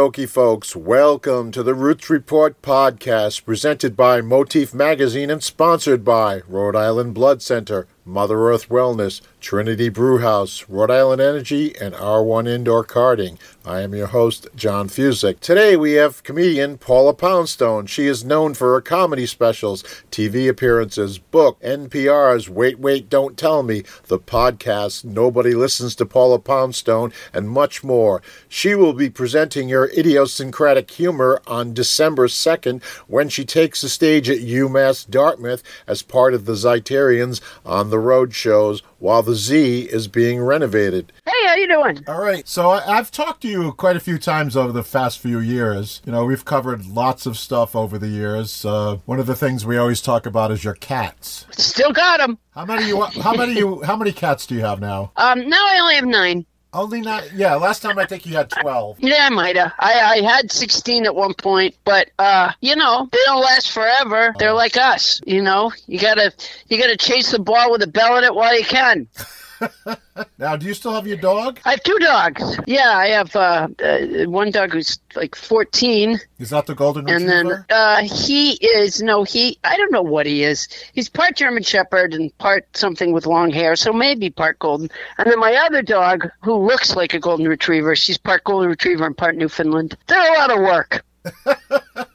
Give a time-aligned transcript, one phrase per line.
[0.00, 0.74] Okie dokie, folks.
[0.74, 7.12] Welcome to the Roots Report podcast presented by Motif Magazine and sponsored by Rhode Island
[7.12, 13.38] Blood Center, Mother Earth Wellness, Trinity Brewhouse, Rhode Island Energy, and R1 Indoor Karting.
[13.64, 15.40] I am your host, John Fuzek.
[15.40, 17.86] Today we have comedian Paula Poundstone.
[17.86, 23.62] She is known for her comedy specials, TV appearances, book, NPR's Wait, Wait, Don't Tell
[23.62, 28.22] Me, the podcast Nobody Listens to Paula Poundstone, and much more.
[28.48, 34.28] She will be presenting her idiosyncratic humor on December 2nd when she takes the stage
[34.28, 39.82] at UMass Dartmouth as part of the Zeiterion's on the road shows while the Z
[39.90, 41.12] is being renovated.
[41.24, 42.04] Hey, how you doing?
[42.06, 42.46] All right.
[42.46, 46.02] So I, I've talked to you quite a few times over the past few years.
[46.04, 48.64] You know, we've covered lots of stuff over the years.
[48.64, 51.46] Uh, one of the things we always talk about is your cats.
[51.50, 52.38] Still got them.
[52.54, 53.02] How many you?
[53.02, 53.82] How many you?
[53.82, 55.12] How many cats do you have now?
[55.16, 56.46] Um, now I only have nine.
[56.72, 57.56] Only not, Yeah.
[57.56, 58.96] Last time I think you had twelve.
[59.00, 59.72] Yeah, I might have.
[59.78, 64.34] I, I had 16 at one point, but uh, you know, they don't last forever.
[64.38, 65.72] They're like us, you know.
[65.86, 66.32] You gotta
[66.68, 69.08] you gotta chase the ball with a bell in it while you can.
[70.38, 71.60] Now, do you still have your dog?
[71.64, 72.58] I have two dogs.
[72.66, 77.30] Yeah, I have uh, uh one dog who's like 14, Is that the golden retriever?
[77.30, 80.68] and then uh, he is no, he I don't know what he is.
[80.92, 84.90] He's part German Shepherd and part something with long hair, so maybe part golden.
[85.18, 89.06] And then my other dog, who looks like a golden retriever, she's part golden retriever
[89.06, 89.96] and part Newfoundland.
[90.06, 91.04] They're a lot of work.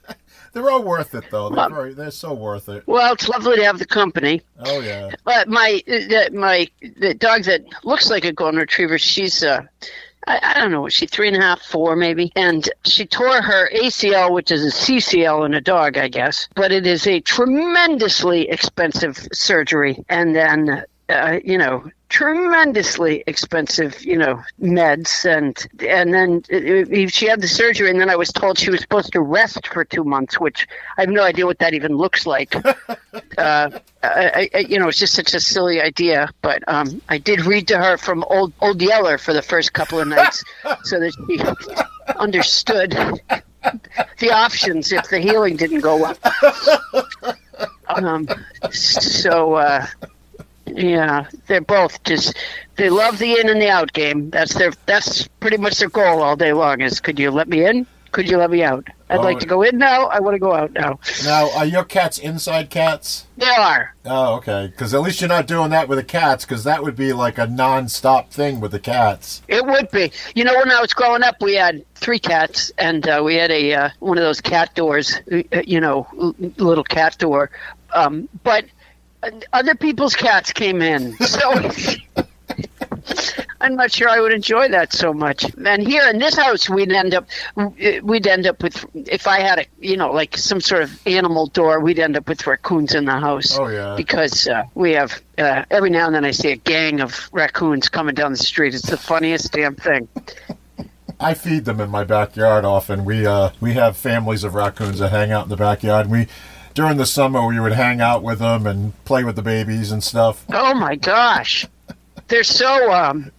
[0.56, 1.50] They're all worth it, though.
[1.50, 2.88] They're, very, they're so worth it.
[2.88, 4.42] Well, it's lovely to have the company.
[4.60, 5.12] Oh yeah.
[5.26, 9.64] But my uh, my the dog that looks like a golden retriever, she's uh,
[10.28, 13.42] I, I don't know, is she three and a half, four maybe, and she tore
[13.42, 16.48] her ACL, which is a CCL in a dog, I guess.
[16.56, 24.18] But it is a tremendously expensive surgery, and then uh, you know tremendously expensive you
[24.18, 28.32] know meds and and then uh, uh, she had the surgery and then i was
[28.32, 30.68] told she was supposed to rest for two months which
[30.98, 32.56] i have no idea what that even looks like
[33.38, 33.70] uh,
[34.04, 36.30] I, I, you know, it's just such a silly idea.
[36.42, 40.00] But um, I did read to her from Old Old Yeller for the first couple
[40.00, 40.44] of nights,
[40.84, 42.92] so that she understood
[44.20, 46.18] the options if the healing didn't go well.
[47.88, 48.28] Um,
[48.72, 49.86] so uh,
[50.68, 52.38] yeah, they're both just
[52.76, 54.30] they love the in and the out game.
[54.30, 56.82] That's their that's pretty much their goal all day long.
[56.82, 57.86] Is could you let me in?
[58.12, 58.88] Could you let me out?
[59.10, 60.06] I'd Oh, like to go in now.
[60.06, 61.00] I want to go out now.
[61.26, 63.26] Now, are your cats inside cats?
[63.36, 63.94] They are.
[64.06, 64.68] Oh, okay.
[64.68, 67.38] Because at least you're not doing that with the cats, because that would be like
[67.38, 69.42] a non-stop thing with the cats.
[69.50, 70.14] It would be.
[70.34, 73.52] You know, when I was growing up, we had three cats, and uh, we had
[73.52, 75.20] a uh, one of those cat doors.
[75.30, 76.08] uh, You know,
[76.58, 77.52] little cat door.
[77.94, 78.64] Um, but
[79.54, 81.52] other people's cats came in, so
[83.62, 85.46] I'm not sure I would enjoy that so much.
[85.66, 87.28] And here in this house, we'd end up
[88.04, 91.48] we'd end up with if I had a you know like some sort of animal
[91.48, 93.96] door, we'd end up with raccoons in the house Oh yeah.
[93.96, 97.90] because uh, we have uh, every now and then I see a gang of raccoons
[97.90, 98.76] coming down the street.
[98.76, 100.08] It's the funniest damn thing.
[101.20, 103.06] I feed them in my backyard often.
[103.06, 106.08] We uh we have families of raccoons that hang out in the backyard.
[106.08, 106.28] We
[106.76, 110.04] during the summer we would hang out with them and play with the babies and
[110.04, 110.46] stuff.
[110.54, 111.66] Oh my gosh,
[112.28, 113.32] they're so um,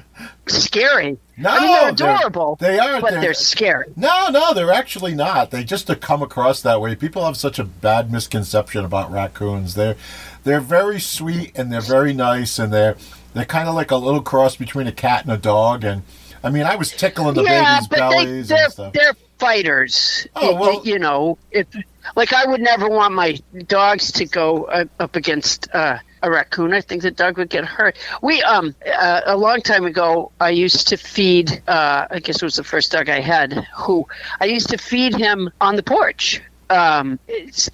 [0.47, 1.19] scary.
[1.37, 2.57] No, I mean they're they're- adorable.
[2.59, 3.93] they are, but they're- they're, scary.
[3.95, 5.51] No, no, they're actually not.
[5.51, 6.95] They just to come across that way.
[6.97, 9.75] People have such a bad misconception about raccoons.
[9.75, 9.97] They're
[10.45, 12.97] they're very sweet and they're very nice and they're
[13.35, 15.85] they're kind of like a little cross between a cat and a dog.
[15.85, 16.03] And
[16.47, 18.93] I mean, I was tickling the yeah, babies' but they, bellies they're and stuff.
[18.93, 20.27] they're fighters.
[20.37, 21.67] Oh, well- you know, if
[22.15, 23.37] like I would never want my
[23.67, 26.73] dogs to go uh, up against uh, a raccoon.
[26.73, 27.97] I think the dog would get hurt.
[28.23, 31.63] We um uh, a long time ago, I used to feed.
[31.67, 33.53] Uh, I guess it was the first dog I had.
[33.77, 34.07] Who
[34.41, 36.41] I used to feed him on the porch.
[36.71, 37.19] Um,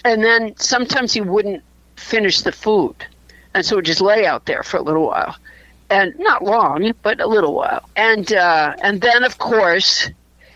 [0.05, 1.63] and then sometimes he wouldn't
[1.97, 2.95] finish the food,
[3.55, 5.37] and so it would just lay out there for a little while
[5.93, 7.89] and not long, but a little while.
[7.95, 10.09] And uh, and then of course,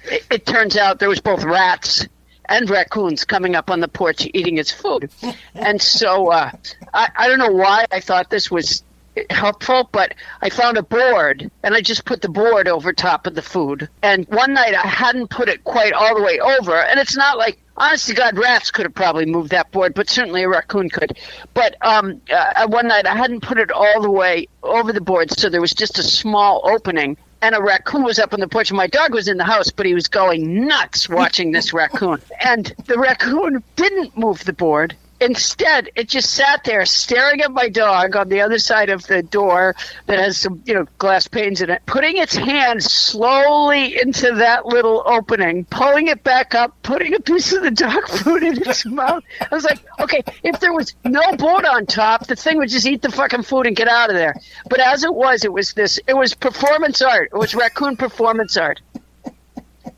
[0.05, 2.09] it, it turns out there was both rats
[2.49, 5.11] and raccoons coming up on the porch eating its food.
[5.55, 6.51] and so uh,
[6.95, 8.83] I, I don't know why I thought this was
[9.31, 13.35] helpful, but I found a board and I just put the board over top of
[13.35, 13.89] the food.
[14.03, 17.37] And one night I hadn't put it quite all the way over, and it's not
[17.37, 20.91] like honest to God, rats could have probably moved that board, but certainly a raccoon
[20.91, 21.19] could.
[21.55, 25.31] But um, uh, one night I hadn't put it all the way over the board,
[25.31, 27.17] so there was just a small opening.
[27.43, 28.73] And a raccoon was up on the porch.
[28.73, 32.21] My dog was in the house, but he was going nuts watching this raccoon.
[32.43, 34.97] And the raccoon didn't move the board.
[35.21, 39.23] Instead, it just sat there staring at my dog on the other side of the
[39.23, 39.75] door
[40.07, 44.67] that has some, you know, glass panes in it, putting its hand slowly into that
[44.67, 48.85] little opening, pulling it back up, putting a piece of the dog food in its
[48.85, 49.23] mouth.
[49.41, 52.87] I was like, okay, if there was no board on top, the thing would just
[52.87, 54.35] eat the fucking food and get out of there.
[54.69, 57.31] But as it was, it was this, it was performance art.
[57.33, 58.81] It was raccoon performance art.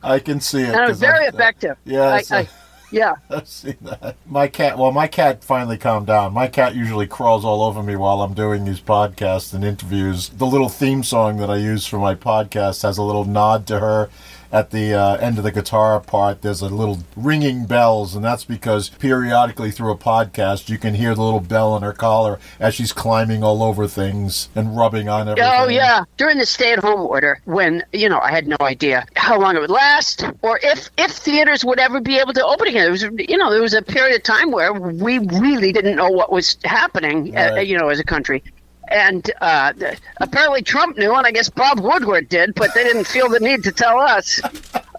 [0.02, 0.68] I can see it.
[0.68, 1.76] And it was very I'm- effective.
[1.84, 2.48] Yeah, I, I,
[2.90, 3.14] yeah.
[3.30, 4.16] I've seen that.
[4.26, 6.32] My cat, well, my cat finally calmed down.
[6.32, 10.28] My cat usually crawls all over me while I'm doing these podcasts and interviews.
[10.30, 13.80] The little theme song that I use for my podcast has a little nod to
[13.80, 14.10] her.
[14.50, 18.44] At the uh, end of the guitar part, there's a little ringing bells, and that's
[18.44, 22.74] because periodically through a podcast, you can hear the little bell on her collar as
[22.74, 25.50] she's climbing all over things and rubbing on everything.
[25.54, 29.54] Oh yeah, during the stay-at-home order, when you know I had no idea how long
[29.54, 32.86] it would last, or if if theaters would ever be able to open again.
[32.86, 36.08] It was you know there was a period of time where we really didn't know
[36.08, 38.42] what was happening, uh, you know, as a country.
[38.88, 39.72] And uh,
[40.18, 43.64] apparently Trump knew, and I guess Bob Woodward did, but they didn't feel the need
[43.64, 44.40] to tell us.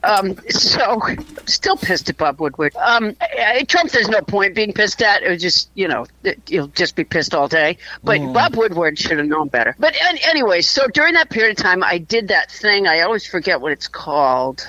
[0.04, 1.02] Um, so,
[1.46, 2.76] still pissed at Bob Woodward.
[2.78, 5.24] Um, eh, Trump, there's no point being pissed at.
[5.24, 6.06] It was just, you know,
[6.48, 7.78] you'll just be pissed all day.
[8.04, 9.76] But Bob Woodward should have known better.
[9.78, 12.88] But an anyway, so during that period of time, I did that thing.
[12.88, 14.66] I always forget what it's called.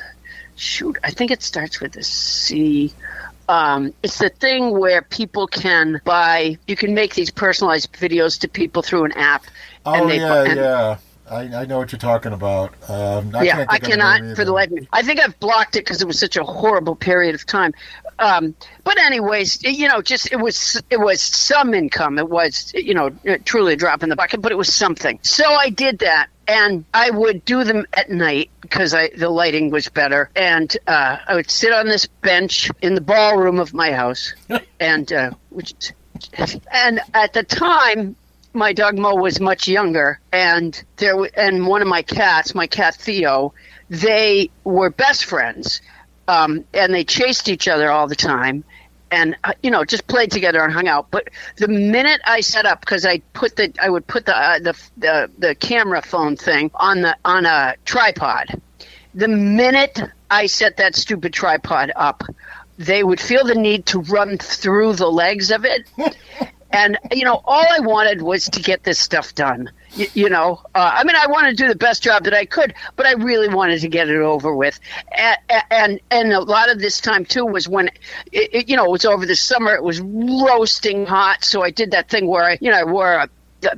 [0.56, 2.93] Shoot, I think it starts with a C.
[3.50, 6.56] Um, it's the thing where people can buy.
[6.69, 9.44] You can make these personalized videos to people through an app.
[9.85, 10.99] Oh they, yeah, and- yeah.
[11.31, 12.75] I, I know what you're talking about.
[12.91, 14.88] Um, I yeah, can't I think of the cannot for the life of me.
[14.93, 17.73] I think I've blocked it because it was such a horrible period of time.
[18.19, 22.19] Um, but anyways, you know, just it was it was some income.
[22.19, 23.11] It was you know
[23.44, 25.21] truly a drop in the bucket, but it was something.
[25.23, 29.71] So I did that, and I would do them at night because I the lighting
[29.71, 33.93] was better, and uh, I would sit on this bench in the ballroom of my
[33.93, 34.35] house,
[34.81, 35.93] and uh, which
[36.73, 38.17] and at the time
[38.52, 42.94] my dog Mo was much younger, and there and one of my cats, my cat
[42.94, 43.55] Theo,
[43.88, 45.81] they were best friends,
[46.29, 48.64] um, and they chased each other all the time,
[49.11, 51.11] and uh, you know just played together and hung out.
[51.11, 54.58] But the minute I set up, because I put the I would put the, uh,
[54.58, 58.61] the the the camera phone thing on the on a tripod.
[59.14, 60.00] The minute
[60.31, 62.23] I set that stupid tripod up,
[62.79, 65.88] they would feel the need to run through the legs of it.
[66.72, 69.70] And you know, all I wanted was to get this stuff done.
[69.93, 72.44] You, you know, uh, I mean, I wanted to do the best job that I
[72.44, 74.78] could, but I really wanted to get it over with.
[75.17, 75.38] And
[75.70, 77.88] and, and a lot of this time too was when,
[78.31, 79.75] it, it, you know, it was over the summer.
[79.75, 83.12] It was roasting hot, so I did that thing where I, you know, I wore
[83.14, 83.28] a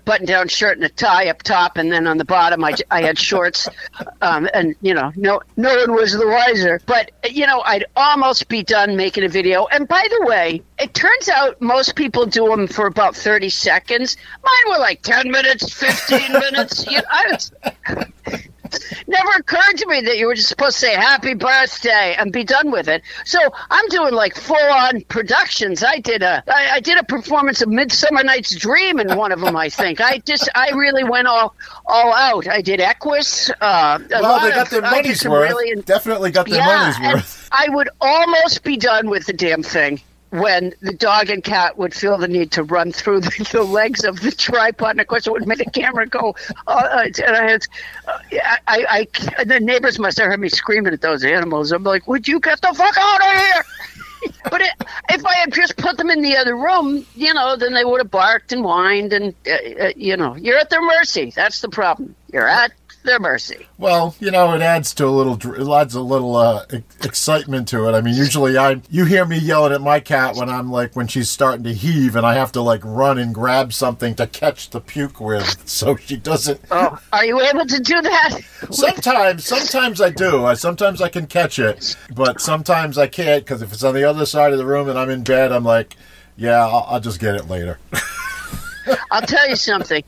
[0.04, 3.18] button-down shirt and a tie up top, and then on the bottom I, I had
[3.18, 3.68] shorts,
[4.22, 6.80] um, and you know, no no one was the wiser.
[6.86, 9.66] But you know, I'd almost be done making a video.
[9.66, 14.16] And by the way, it turns out most people do them for about thirty seconds.
[14.42, 16.86] Mine were like ten minutes, fifteen minutes.
[16.86, 17.52] You know, I was,
[19.06, 22.44] never occurred to me that you were just supposed to say happy birthday and be
[22.44, 23.02] done with it.
[23.24, 23.38] So
[23.70, 25.82] I'm doing like full on productions.
[25.82, 29.40] I did a I, I did a performance of Midsummer Night's Dream in one of
[29.40, 29.56] them.
[29.56, 31.54] I think I just I really went all
[31.86, 32.46] all out.
[32.48, 33.50] I did Equus.
[33.60, 35.50] Uh, Well, they got of- their money's worth.
[35.50, 37.48] really- Definitely got their yeah, money's worth.
[37.52, 40.00] I would almost be done with the damn thing
[40.32, 44.02] when the dog and cat would feel the need to run through the, the legs
[44.02, 44.92] of the tripod.
[44.92, 46.34] And of course, it would make the camera go.
[46.66, 47.66] Uh, and I had,
[48.08, 48.18] uh,
[48.66, 49.06] I,
[49.38, 51.70] I, the neighbors must have heard me screaming at those animals.
[51.70, 53.64] I'm like, would you get the fuck out of here?
[54.50, 54.70] but it,
[55.10, 58.00] if I had just put them in the other room, you know, then they would
[58.00, 61.30] have barked and whined, and uh, uh, you know, you're at their mercy.
[61.34, 62.14] That's the problem.
[62.32, 62.72] You're at
[63.04, 63.66] their mercy.
[63.78, 66.66] Well, you know, it adds to a little, it adds a little uh,
[67.02, 67.92] excitement to it.
[67.92, 71.06] I mean, usually I, you hear me yelling at my cat when I'm like, when
[71.08, 74.70] she's starting to heave, and I have to like run and grab something to catch
[74.70, 76.60] the puke with, so she doesn't.
[76.70, 78.40] Oh, are you able to do that?
[78.70, 80.44] Sometimes, sometimes I do.
[80.44, 84.04] I sometimes I can catch it, but sometimes I can't because if it's on the
[84.04, 85.96] other side of the room and I'm in bed, I'm like,
[86.36, 87.78] yeah, I'll, I'll just get it later.
[89.10, 90.02] I'll tell you something.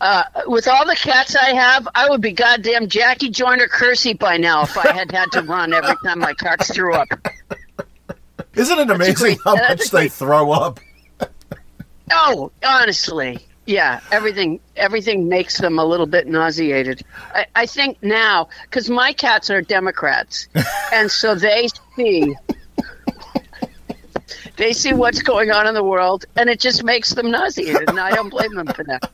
[0.00, 4.36] Uh, with all the cats I have, I would be goddamn Jackie Joyner Kersee by
[4.36, 7.08] now if I had had to run every time my cats threw up.
[8.54, 10.80] Isn't it amazing great- how much they great- throw up?
[12.10, 17.02] Oh, honestly, yeah, everything everything makes them a little bit nauseated.
[17.34, 20.48] I, I think now because my cats are Democrats,
[20.94, 22.34] and so they see
[24.56, 28.00] they see what's going on in the world, and it just makes them nauseated, and
[28.00, 29.10] I don't blame them for that.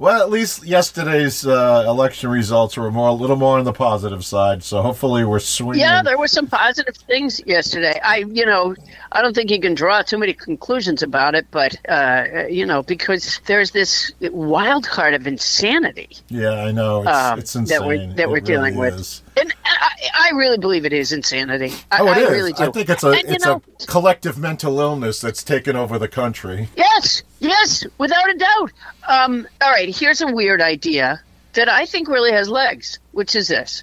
[0.00, 4.24] Well, at least yesterday's uh, election results were more a little more on the positive
[4.24, 4.62] side.
[4.62, 5.80] So hopefully we're swinging.
[5.80, 7.98] Yeah, there were some positive things yesterday.
[8.04, 8.76] I, you know,
[9.10, 12.84] I don't think you can draw too many conclusions about it, but uh, you know,
[12.84, 16.10] because there's this wild card of insanity.
[16.28, 17.00] Yeah, I know.
[17.02, 17.78] It's, um, it's insane.
[17.80, 19.22] that we're that It we're dealing really with, is.
[19.40, 21.72] and I, I really believe it is insanity.
[21.90, 22.30] I, Oh, it I is.
[22.30, 22.62] really do.
[22.62, 25.98] I think it's a And, you it's know, a collective mental illness that's taken over
[25.98, 26.68] the country.
[26.76, 28.72] Yes, yes, without a doubt.
[29.06, 31.20] Um, all right, here's a weird idea
[31.54, 33.82] that I think really has legs, which is this.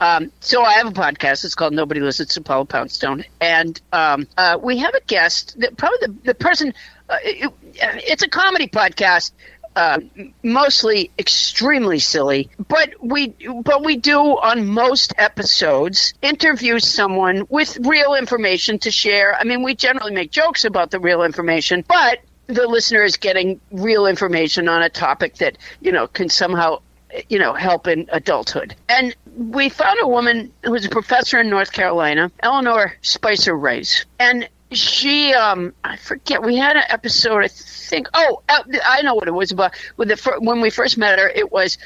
[0.00, 1.44] Um, so I have a podcast.
[1.44, 5.58] It's called Nobody Listens to Paula Poundstone, and um, uh, we have a guest.
[5.60, 6.74] That probably the, the person.
[7.08, 9.32] Uh, it, it's a comedy podcast.
[9.76, 9.98] Uh,
[10.44, 13.34] mostly extremely silly, but we
[13.64, 19.34] but we do on most episodes interview someone with real information to share.
[19.34, 23.60] I mean, we generally make jokes about the real information, but the listener is getting
[23.70, 26.80] real information on a topic that you know can somehow
[27.28, 28.74] you know help in adulthood.
[28.88, 34.04] And we found a woman who was a professor in North Carolina, Eleanor Spicer Rice,
[34.18, 39.14] and she um I forget we had an episode I think oh uh, I know
[39.14, 39.74] what it was about.
[39.96, 41.78] With the when we first met her it was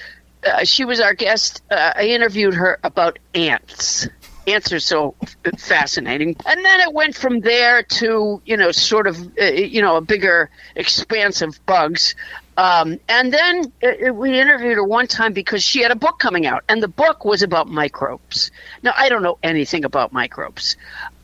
[0.47, 4.09] uh, she was our guest uh, I interviewed her about ants
[4.55, 5.14] are so
[5.57, 9.97] fascinating and then it went from there to you know sort of uh, you know
[9.97, 12.14] a bigger expanse of bugs
[12.59, 16.45] um, and then uh, we interviewed her one time because she had a book coming
[16.45, 18.50] out, and the book was about microbes.
[18.83, 20.76] Now, I don't know anything about microbes.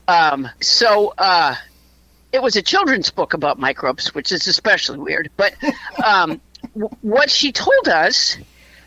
[0.07, 1.57] Um, so uh,
[2.33, 5.29] it was a children's book about microbes, which is especially weird.
[5.37, 5.55] But
[6.05, 6.41] um,
[6.75, 8.37] w- what she told us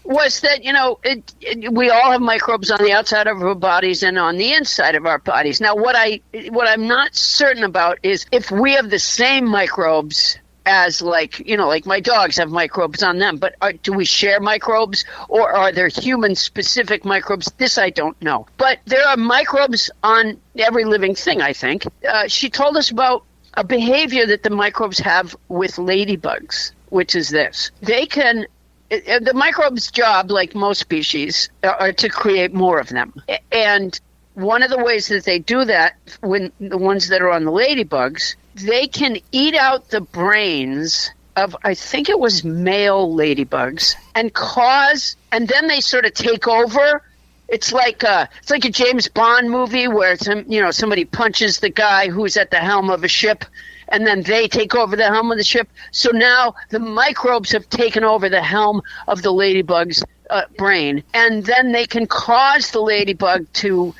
[0.08, 3.56] was that you know it, it, we all have microbes on the outside of our
[3.56, 5.60] bodies and on the inside of our bodies.
[5.60, 10.40] Now, what I what I'm not certain about is if we have the same microbes
[10.66, 14.04] as like you know like my dogs have microbes on them but are, do we
[14.04, 17.52] share microbes or are there human specific microbes?
[17.58, 18.48] This i don't know.
[18.58, 21.86] But there are microbes on every living thing i think.
[22.08, 23.24] Uh, she told us about
[23.54, 27.72] a behavior that the microbes have with ladybugs which is this.
[27.82, 28.48] They can
[28.92, 33.14] uh, the microbes job like most species are, are to create more of them
[33.52, 34.00] and
[34.36, 37.52] one of the ways that they do that when the ones that are on the
[37.52, 44.34] ladybugs they can eat out the brains of I think it was male ladybugs and
[44.34, 47.02] cause and then they sort of take over.
[47.48, 50.18] It's like a, it's like a James Bond movie where
[50.48, 53.46] you know somebody punches the guy who's at the helm of a ship
[53.90, 55.70] and then they take over the helm of the ship.
[55.92, 61.46] So now the microbes have taken over the helm of the ladybug's uh, brain and
[61.46, 63.94] then they can cause the ladybug to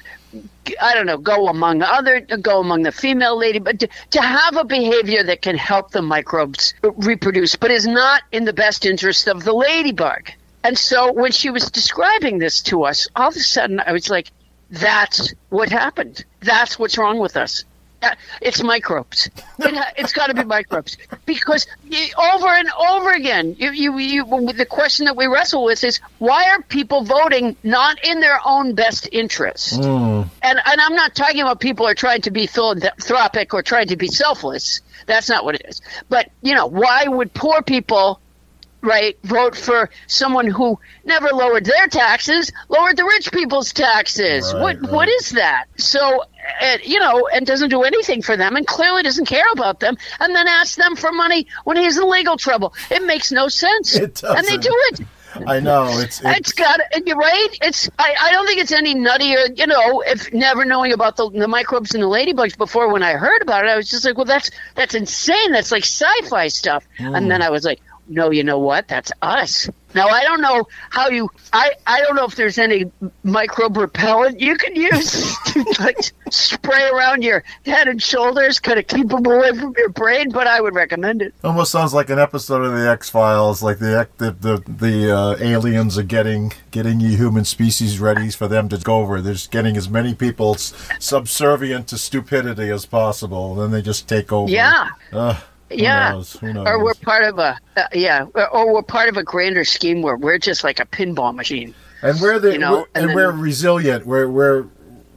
[0.82, 4.58] I don't know, go among other, go among the female lady, but to, to have
[4.58, 9.28] a behavior that can help the microbes reproduce, but is not in the best interest
[9.28, 10.30] of the ladybug.
[10.64, 14.10] And so when she was describing this to us, all of a sudden I was
[14.10, 14.32] like,
[14.70, 16.26] that's what happened.
[16.42, 17.64] That's what's wrong with us.
[18.42, 19.30] It's microbes.
[19.60, 21.66] It, it's got to be microbes because
[22.18, 26.50] over and over again, you, you, you, the question that we wrestle with is why
[26.50, 29.84] are people voting not in their own best interest?
[29.84, 30.24] Hmm.
[30.42, 33.98] And and I'm not talking about people are trying to be philanthropic or trying to
[33.98, 34.82] be selfless.
[35.08, 35.82] That's not what it is.
[36.10, 38.20] But you know, why would poor people?
[38.88, 44.54] Right, vote for someone who never lowered their taxes, lowered the rich people's taxes.
[44.54, 44.92] Right, what right.
[44.92, 45.66] what is that?
[45.76, 46.24] So,
[46.62, 49.98] uh, you know, and doesn't do anything for them, and clearly doesn't care about them,
[50.22, 52.74] and then asks them for money when he's in legal trouble.
[52.90, 53.94] It makes no sense.
[53.94, 55.02] It and they do it.
[55.46, 57.50] I know it's It's it's got you're right.
[57.62, 61.30] It's I, I don't think it's any nuttier, you know, if never knowing about the,
[61.30, 64.16] the microbes and the ladybugs before when I heard about it, I was just like,
[64.16, 65.52] well that's that's insane.
[65.52, 66.88] That's like sci-fi stuff.
[66.98, 68.88] And then I was like, no, you know what?
[68.88, 69.70] That's us.
[69.94, 72.92] Now I don't know how you I I don't know if there's any
[73.24, 75.98] microbe repellent you can use to like
[76.30, 80.46] spray around your head and shoulders, kind of keep them away from your brain, but
[80.46, 81.34] I would recommend it.
[81.44, 83.64] almost sounds like an episode of the X Files.
[83.64, 88.48] Like the the the, the uh, aliens are getting getting the human species ready for
[88.48, 89.22] them to go over.
[89.22, 93.56] They're just getting as many people subservient to stupidity as possible.
[93.56, 94.52] Then they just take over.
[94.52, 94.90] Yeah.
[95.12, 95.34] Who
[95.70, 96.12] yeah.
[96.12, 96.34] knows?
[96.34, 96.68] Who knows?
[96.68, 100.18] Or we're part of a uh, yeah, or, we're part of a grander scheme where
[100.18, 101.74] we're just like a pinball machine.
[102.02, 104.06] and we're the you know, we're, and and, then- we're resilient.
[104.06, 104.66] We're we're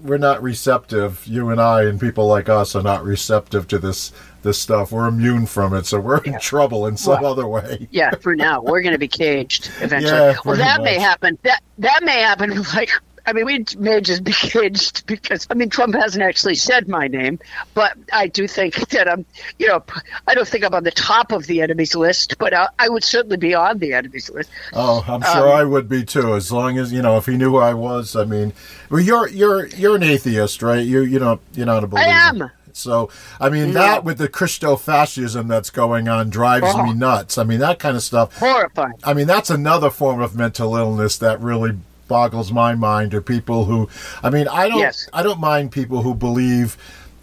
[0.03, 1.27] we're not receptive.
[1.27, 4.93] You and I and people like us are not receptive to this this stuff.
[4.93, 7.87] We're immune from it, so we're in trouble in some Well, other way.
[7.91, 10.13] Yeah, for now we're going to be caged eventually.
[10.13, 11.39] Yeah, well, that may happen.
[11.43, 12.65] That that may happen.
[12.75, 12.91] Like
[13.31, 17.07] I mean, we may just be caged because I mean, Trump hasn't actually said my
[17.07, 17.39] name,
[17.75, 19.25] but I do think that I'm,
[19.59, 19.85] you know,
[20.27, 23.05] I don't think I'm on the top of the enemies list, but I, I would
[23.05, 24.51] certainly be on the enemies list.
[24.73, 26.35] Oh, I'm sure um, I would be too.
[26.35, 28.53] As long as you know, if he knew who I was, I mean,
[28.91, 30.85] well, you're you're you're an atheist, right?
[30.85, 32.09] You you know you're not a believer.
[32.09, 32.51] I am.
[32.73, 33.11] So,
[33.41, 33.81] I mean, no.
[33.81, 36.85] that with the Christo-fascism that's going on drives oh.
[36.85, 37.37] me nuts.
[37.37, 38.39] I mean, that kind of stuff.
[38.39, 38.95] Horrifying.
[39.05, 41.79] I mean, that's another form of mental illness that really
[42.11, 43.15] boggles my mind.
[43.15, 43.89] Are people who,
[44.23, 45.09] I mean, I don't, yes.
[45.15, 46.77] I don't mind people who believe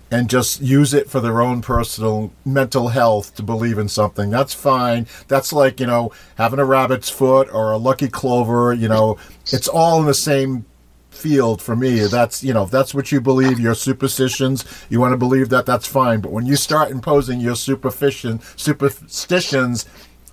[0.10, 4.30] and just use it for their own personal mental health to believe in something.
[4.30, 5.06] That's fine.
[5.28, 9.18] That's like, you know, having a rabbit's foot or a lucky clover, you know,
[9.52, 10.66] it's all in the same
[11.10, 12.00] field for me.
[12.08, 15.66] That's you know, if that's what you believe, your superstitions, you want to believe that,
[15.66, 16.22] that's fine.
[16.22, 19.86] But when you start imposing your superstition superstitions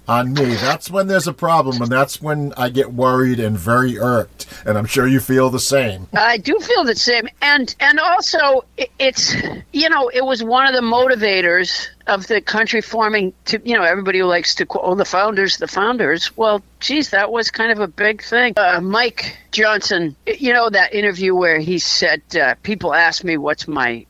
[0.07, 3.99] on me, that's when there's a problem, and that's when I get worried and very
[3.99, 4.47] irked.
[4.67, 6.09] And I'm sure you feel the same.
[6.13, 8.65] I do feel the same, and and also
[8.99, 9.35] it's
[9.73, 13.83] you know it was one of the motivators of the country forming to you know
[13.83, 17.81] everybody who likes to oh, the founders the founders well geez that was kind of
[17.81, 22.93] a big thing uh, mike johnson you know that interview where he said uh, people
[22.93, 24.05] ask me what's my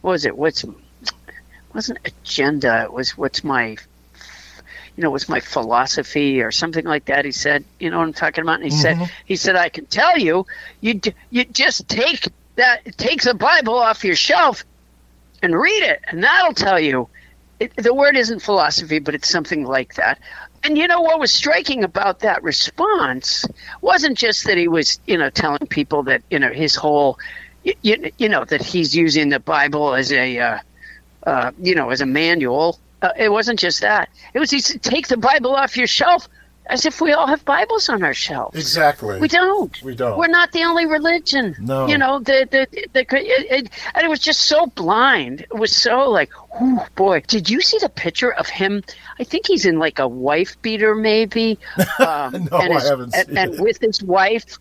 [0.00, 0.64] what was it what's
[1.74, 3.76] wasn't agenda it was what's my
[4.96, 7.24] you know, was my philosophy or something like that.
[7.24, 8.60] He said, you know what I'm talking about?
[8.60, 9.02] And he mm-hmm.
[9.02, 10.46] said, he said, I can tell you,
[10.80, 14.64] you you just take that, take the Bible off your shelf
[15.42, 17.08] and read it, and that'll tell you
[17.60, 20.18] it, the word isn't philosophy, but it's something like that.
[20.62, 23.44] And you know what was striking about that response
[23.80, 27.18] wasn't just that he was, you know, telling people that you know his whole,
[27.62, 30.58] you, you know, that he's using the Bible as a, uh,
[31.26, 32.78] uh, you know, as a manual.
[33.04, 34.08] Uh, it wasn't just that.
[34.32, 36.26] It was he said, take the Bible off your shelf
[36.66, 38.58] as if we all have Bibles on our shelves.
[38.58, 39.20] Exactly.
[39.20, 39.82] We don't.
[39.82, 40.18] We don't.
[40.18, 41.54] We're not the only religion.
[41.60, 41.86] No.
[41.86, 45.42] You know, the the, the it, it, and it was just so blind.
[45.42, 47.20] It was so like, oh boy.
[47.26, 48.82] Did you see the picture of him?
[49.20, 51.58] I think he's in like a wife beater, maybe.
[51.98, 54.58] Um, no, and his, I haven't and, and with his wife,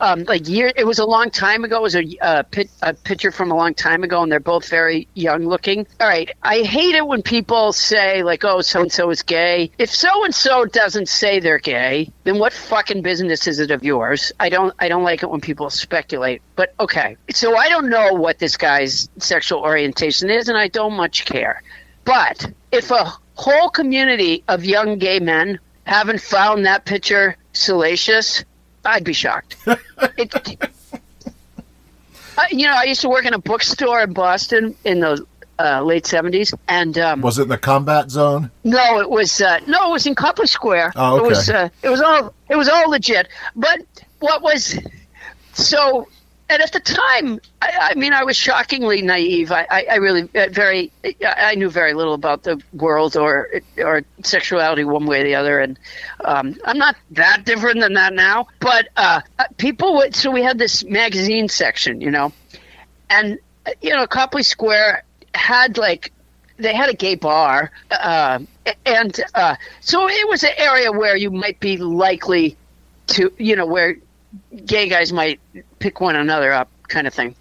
[0.00, 0.72] um, like year.
[0.76, 1.76] It was a long time ago.
[1.76, 5.08] It was a, pit, a picture from a long time ago, and they're both very
[5.14, 5.86] young looking.
[6.00, 9.70] All right, I hate it when people say like, "Oh, so and so is gay."
[9.78, 13.84] If so and so doesn't say they're gay, then what fucking business is it of
[13.84, 14.32] yours?
[14.40, 14.74] I don't.
[14.78, 16.42] I don't like it when people speculate.
[16.56, 20.94] But okay, so I don't know what this guy's sexual orientation is, and I don't
[20.94, 21.62] much care.
[22.04, 28.44] But if a whole community of young gay men haven't found that picture salacious,
[28.84, 29.56] I'd be shocked.
[29.66, 30.34] it,
[32.36, 35.24] uh, you know, I used to work in a bookstore in Boston in the
[35.58, 38.50] uh, late seventies, and um, was it in the combat zone?
[38.64, 40.92] No, it was uh, no, it was in Copley Square.
[40.96, 41.24] Oh, okay.
[41.24, 43.28] It was uh, it was all it was all legit.
[43.54, 43.82] But
[44.18, 44.78] what was
[45.52, 46.08] so
[46.48, 49.50] and at the time, I, I, mean, I was shockingly naive.
[49.50, 50.92] I, I, I, really uh, very,
[51.26, 55.60] I knew very little about the world or or sexuality one way or the other,
[55.60, 55.78] and
[56.24, 58.48] um, I'm not that different than that now.
[58.60, 59.22] But uh,
[59.56, 62.32] people would, so we had this magazine section, you know,
[63.08, 63.38] and
[63.80, 65.04] you know, Copley Square
[65.34, 66.12] had like
[66.58, 68.38] they had a gay bar, uh,
[68.84, 72.56] and uh, so it was an area where you might be likely
[73.08, 73.96] to, you know, where
[74.64, 75.40] gay guys might
[75.78, 77.34] pick one another up, kind of thing.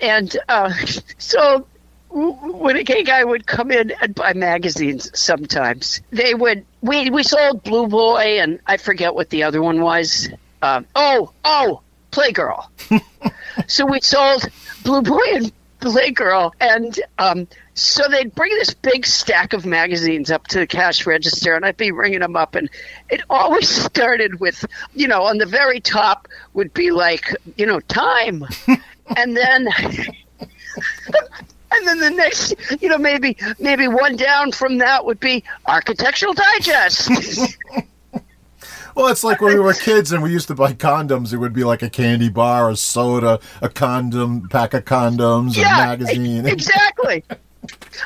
[0.00, 0.72] And uh,
[1.18, 1.66] so
[2.10, 6.64] when a gay guy would come in and buy magazines, sometimes they would.
[6.80, 10.28] We we sold Blue Boy and I forget what the other one was.
[10.62, 11.82] Um, oh oh,
[12.12, 12.66] Playgirl.
[13.66, 14.48] so we sold
[14.84, 20.46] Blue Boy and Playgirl, and um, so they'd bring this big stack of magazines up
[20.48, 22.68] to the cash register, and I'd be ringing them up, and
[23.08, 24.64] it always started with,
[24.94, 28.44] you know, on the very top would be like, you know, time,
[29.16, 29.68] and then.
[31.70, 36.34] and then the next, you know, maybe maybe one down from that would be Architectural
[36.34, 37.10] Digest.
[38.94, 41.32] Well, it's like when we were kids and we used to buy condoms.
[41.32, 45.82] It would be like a candy bar, a soda, a condom, pack of condoms, yeah,
[45.82, 46.46] a magazine.
[46.46, 47.24] Exactly.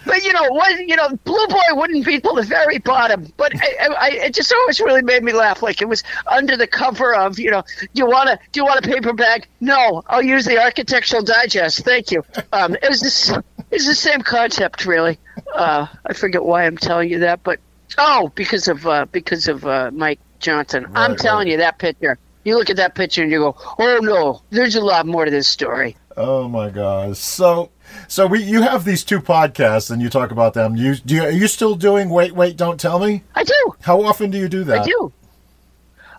[0.06, 0.78] but you know what?
[0.86, 3.32] You know, Blue Boy wouldn't be till the very bottom.
[3.36, 5.62] But I, I, it just always really made me laugh.
[5.62, 8.64] Like it was under the cover of, you know, do you want to do you
[8.64, 9.46] want a paper bag?
[9.60, 11.84] No, I'll use the Architectural Digest.
[11.84, 12.24] Thank you.
[12.52, 13.32] Um, it was this.
[13.70, 15.18] It's the same concept, really.
[15.54, 17.58] Uh, I forget why I'm telling you that, but
[17.98, 20.84] oh, because of uh, because of uh, Mike Johnson.
[20.84, 21.52] Right, I'm telling right.
[21.52, 22.18] you that picture.
[22.44, 25.30] You look at that picture and you go, "Oh no, there's a lot more to
[25.30, 27.18] this story." Oh my gosh!
[27.18, 27.70] So,
[28.08, 30.76] so we you have these two podcasts and you talk about them.
[30.76, 32.10] You do you, are you still doing?
[32.10, 33.22] Wait, wait, don't tell me.
[33.34, 33.76] I do.
[33.80, 34.80] How often do you do that?
[34.80, 35.12] I do.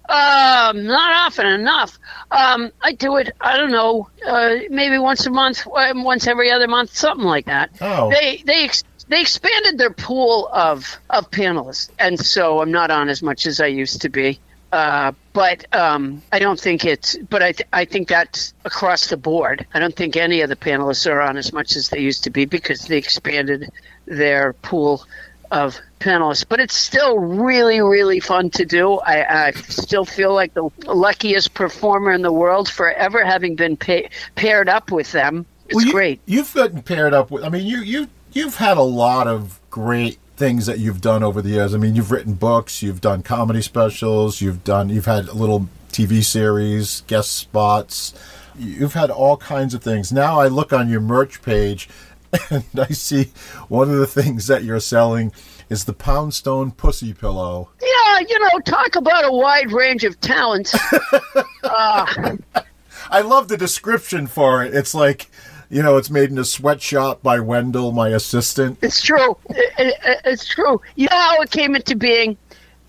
[0.09, 1.97] Um, not often enough.
[2.29, 3.31] Um, I do it.
[3.39, 7.45] I don't know, uh, maybe once a month, um, once every other month, something like
[7.45, 7.71] that.
[7.79, 8.09] Oh.
[8.09, 13.09] They they ex- they expanded their pool of of panelists, and so I'm not on
[13.09, 14.39] as much as I used to be.
[14.71, 17.15] Uh, but um, I don't think it's.
[17.29, 19.67] But I th- I think that's across the board.
[19.73, 22.31] I don't think any of the panelists are on as much as they used to
[22.31, 23.71] be because they expanded
[24.05, 25.05] their pool
[25.51, 26.45] of panelists.
[26.47, 28.97] But it's still really really fun to do.
[28.97, 33.77] I, I still feel like the luckiest performer in the world for ever having been
[33.77, 35.45] pa- paired up with them.
[35.67, 36.21] It's Well, you, great.
[36.25, 37.43] You've gotten paired up with.
[37.43, 41.41] I mean, you you you've had a lot of great things that you've done over
[41.41, 41.73] the years.
[41.73, 46.23] I mean, you've written books, you've done comedy specials, you've done you've had little TV
[46.23, 48.13] series, guest spots.
[48.57, 50.11] You've had all kinds of things.
[50.11, 51.89] Now I look on your merch page
[52.49, 53.31] and I see
[53.67, 55.31] one of the things that you're selling
[55.69, 57.69] is the Poundstone Pussy Pillow.
[57.81, 60.75] Yeah, you know, talk about a wide range of talents.
[61.63, 62.37] uh,
[63.09, 64.73] I love the description for it.
[64.73, 65.29] It's like,
[65.73, 68.77] you know, it's made in a sweatshop by Wendell, my assistant.
[68.81, 69.37] it's true.
[69.49, 69.73] It-
[70.05, 70.81] it- it's true.
[70.95, 72.37] You know how it came into being?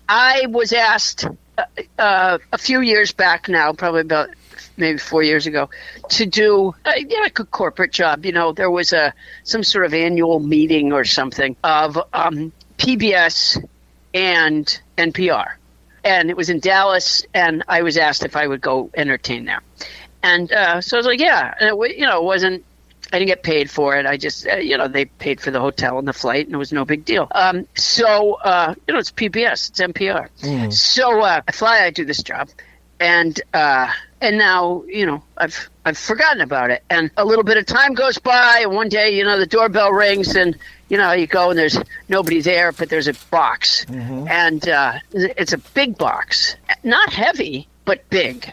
[0.07, 1.25] I was asked
[1.57, 1.63] uh,
[1.97, 4.29] uh, a few years back now, probably about
[4.77, 5.69] maybe four years ago,
[6.09, 8.25] to do uh, like a corporate job.
[8.25, 13.65] You know, there was a some sort of annual meeting or something of um, PBS
[14.13, 15.53] and NPR,
[16.03, 19.61] and it was in Dallas, and I was asked if I would go entertain there,
[20.23, 22.63] and uh, so I was like, yeah, and it, you know, it wasn't.
[23.15, 24.05] I didn't get paid for it.
[24.05, 26.57] I just, uh, you know, they paid for the hotel and the flight, and it
[26.57, 27.29] was no big deal.
[27.33, 30.27] Um, so, uh, you know, it's PBS, it's NPR.
[30.69, 32.49] So uh, I fly, I do this job,
[32.99, 36.83] and uh, and now, you know, I've I've forgotten about it.
[36.89, 39.93] And a little bit of time goes by, and one day, you know, the doorbell
[39.93, 40.57] rings, and
[40.89, 43.85] you know, you go and there's nobody there, but there's a box,
[44.27, 48.51] and uh, it's a big box, not heavy, but big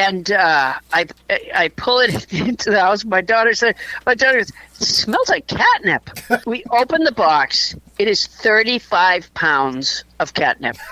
[0.00, 1.06] and uh, I
[1.54, 3.04] I pull it into the house.
[3.04, 6.08] My daughter said, "My daughter goes, it smells like catnip."
[6.46, 7.76] we open the box.
[7.98, 10.76] It is thirty five pounds of catnip.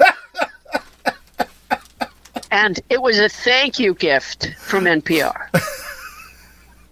[2.50, 5.50] And it was a thank you gift from NPR.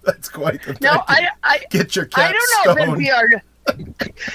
[0.04, 1.02] That's quite the No.
[1.08, 3.00] I, I, Get your I cat don't know stoned.
[3.02, 3.40] if NPR.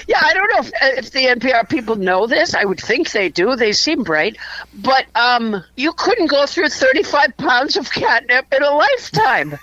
[0.06, 2.54] Yeah, I don't know if, if the NPR people know this.
[2.54, 3.56] I would think they do.
[3.56, 4.36] They seem bright,
[4.74, 9.58] but um, you couldn't go through thirty-five pounds of catnip in a lifetime,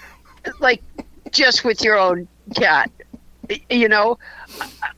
[0.60, 0.82] like
[1.32, 2.92] just with your own cat.
[3.70, 4.20] You know,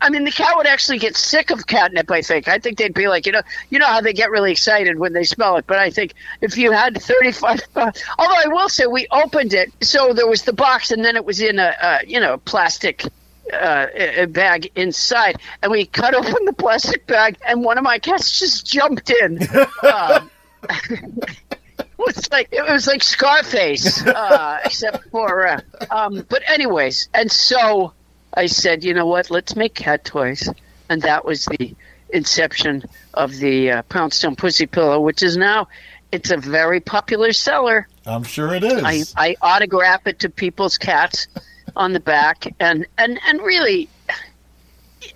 [0.01, 2.09] I mean, the cat would actually get sick of catnip.
[2.11, 2.47] I think.
[2.47, 5.13] I think they'd be like, you know, you know how they get really excited when
[5.13, 5.65] they smell it.
[5.67, 9.71] But I think if you had thirty-five, pounds, although I will say we opened it,
[9.81, 13.05] so there was the box, and then it was in a, a you know plastic
[13.53, 18.39] uh, bag inside, and we cut open the plastic bag, and one of my cats
[18.39, 19.39] just jumped in.
[19.83, 20.31] Um,
[20.69, 25.47] it was like it was like Scarface, uh, except for.
[25.47, 27.93] Uh, um, but anyways, and so
[28.33, 29.29] I said, you know what?
[29.29, 30.49] Let's make cat toys,
[30.89, 31.75] and that was the
[32.09, 35.67] inception of the uh, Poundstone Pussy Pillow, which is now.
[36.11, 37.87] It's a very popular seller.
[38.05, 38.83] I'm sure it is.
[38.83, 41.29] I, I autograph it to people's cats
[41.75, 43.89] on the back and and and really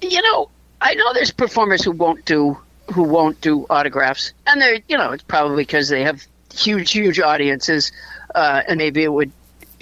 [0.02, 0.50] you know
[0.82, 2.58] i know there's performers who won't do
[2.94, 7.20] who won't do autographs and they're you know it's probably because they have huge huge
[7.20, 7.92] audiences
[8.34, 9.32] uh, and maybe it would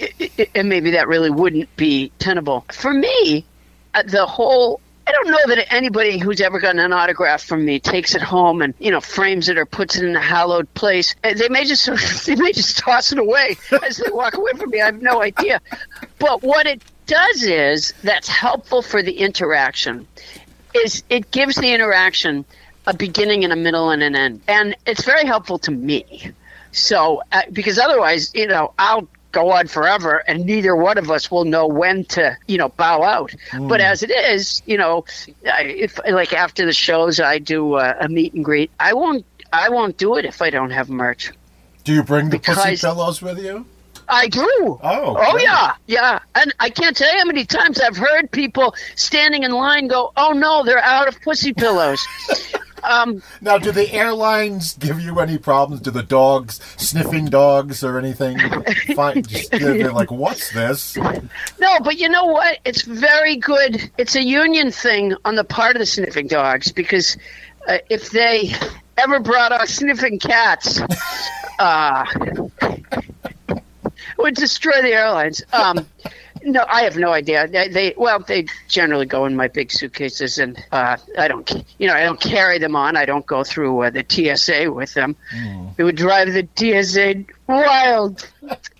[0.00, 2.64] i- i- and maybe that really wouldn't be tenable.
[2.72, 3.44] For me
[3.94, 7.78] uh, the whole I don't know that anybody who's ever gotten an autograph from me
[7.78, 11.14] takes it home and you know frames it or puts it in a hallowed place.
[11.22, 11.86] They may just
[12.26, 14.80] they may just toss it away as they walk away from me.
[14.80, 15.60] I have no idea.
[16.18, 20.06] But what it does is that's helpful for the interaction.
[20.74, 22.44] Is it gives the interaction
[22.86, 26.30] a beginning and a middle and an end, and it's very helpful to me.
[26.72, 31.30] So uh, because otherwise, you know, I'll go on forever and neither one of us
[31.30, 33.34] will know when to you know bow out
[33.68, 35.04] but as it is you know
[35.42, 39.68] if like after the shows i do uh, a meet and greet i won't i
[39.68, 41.32] won't do it if i don't have merch
[41.84, 43.66] Do you bring the pussy because- pillows with you?
[44.06, 44.42] I do.
[44.42, 45.44] Oh, oh great.
[45.44, 46.18] yeah, yeah.
[46.34, 50.12] And I can't tell you how many times I've heard people standing in line go,
[50.14, 52.06] "Oh no, they're out of pussy pillows."
[52.84, 55.80] um, Now, do the airlines give you any problems?
[55.80, 58.38] Do the dogs, sniffing dogs or anything,
[58.94, 60.96] find, just, they're, like, what's this?
[60.96, 62.58] no, but you know what?
[62.64, 63.90] It's very good.
[63.98, 67.16] It's a union thing on the part of the sniffing dogs because
[67.68, 68.54] uh, if they
[68.98, 70.80] ever brought out sniffing cats,
[71.58, 72.04] uh,
[74.18, 75.42] would destroy the airlines.
[75.52, 75.86] Um,
[76.44, 77.48] no, I have no idea.
[77.48, 81.88] They, they well, they generally go in my big suitcases, and uh, I don't, you
[81.88, 82.96] know, I don't carry them on.
[82.96, 85.16] I don't go through uh, the TSA with them.
[85.34, 85.74] Mm.
[85.78, 88.28] It would drive the TSA wild.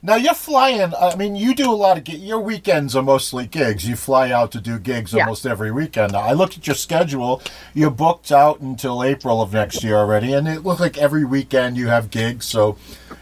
[0.02, 0.92] Now you're flying.
[0.94, 2.06] I mean, you do a lot of.
[2.08, 3.88] Your weekends are mostly gigs.
[3.88, 5.22] You fly out to do gigs Yeah.
[5.22, 6.12] almost every weekend.
[6.12, 7.40] Now, I looked at your schedule.
[7.72, 11.76] You're booked out until April of next year already, and it looks like every weekend
[11.76, 12.44] you have gigs.
[12.46, 12.76] So,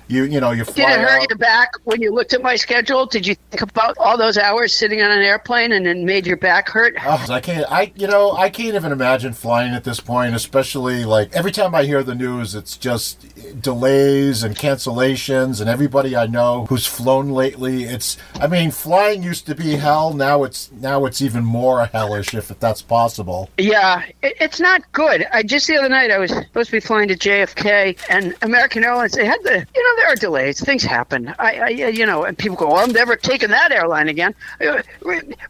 [0.08, 1.28] you you know you Did it hurt out.
[1.30, 3.06] your back when you looked at my schedule?
[3.06, 6.36] Did you think about all those hours sitting on an airplane and it made your
[6.36, 6.94] back hurt?
[7.06, 7.64] Oh, I can't.
[7.70, 10.34] I you know I can't even imagine flying at this point.
[10.34, 13.24] Especially like every time I hear the news, it's just
[13.62, 17.84] delays and cancellations, and everybody I know who's flown lately.
[17.84, 18.16] It's.
[18.34, 20.12] I mean, flying used to be hell.
[20.12, 23.50] Now it's now it's even more hellish if that's possible.
[23.58, 25.26] Yeah, it, it's not good.
[25.32, 28.84] I just the other night I was supposed to be flying to JFK and American
[28.84, 29.12] Airlines.
[29.12, 30.60] They had the, you know, there are delays.
[30.60, 31.34] Things happen.
[31.38, 34.34] I, I you know, and people go, well, I'm never taking that airline again.
[34.60, 34.82] Uh,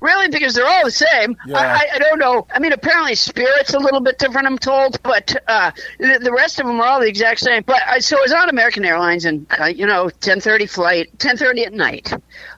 [0.00, 1.36] Really, because they're all the same.
[1.46, 1.58] Yeah.
[1.58, 2.46] I, I, don't know.
[2.52, 4.46] I mean, apparently Spirit's a little bit different.
[4.46, 7.62] I'm told, but uh, the, the rest of them are all the exact same.
[7.64, 11.66] But I, so I was on American Airlines, and uh, you know, 10:30 flight, 10:30
[11.66, 12.12] at night.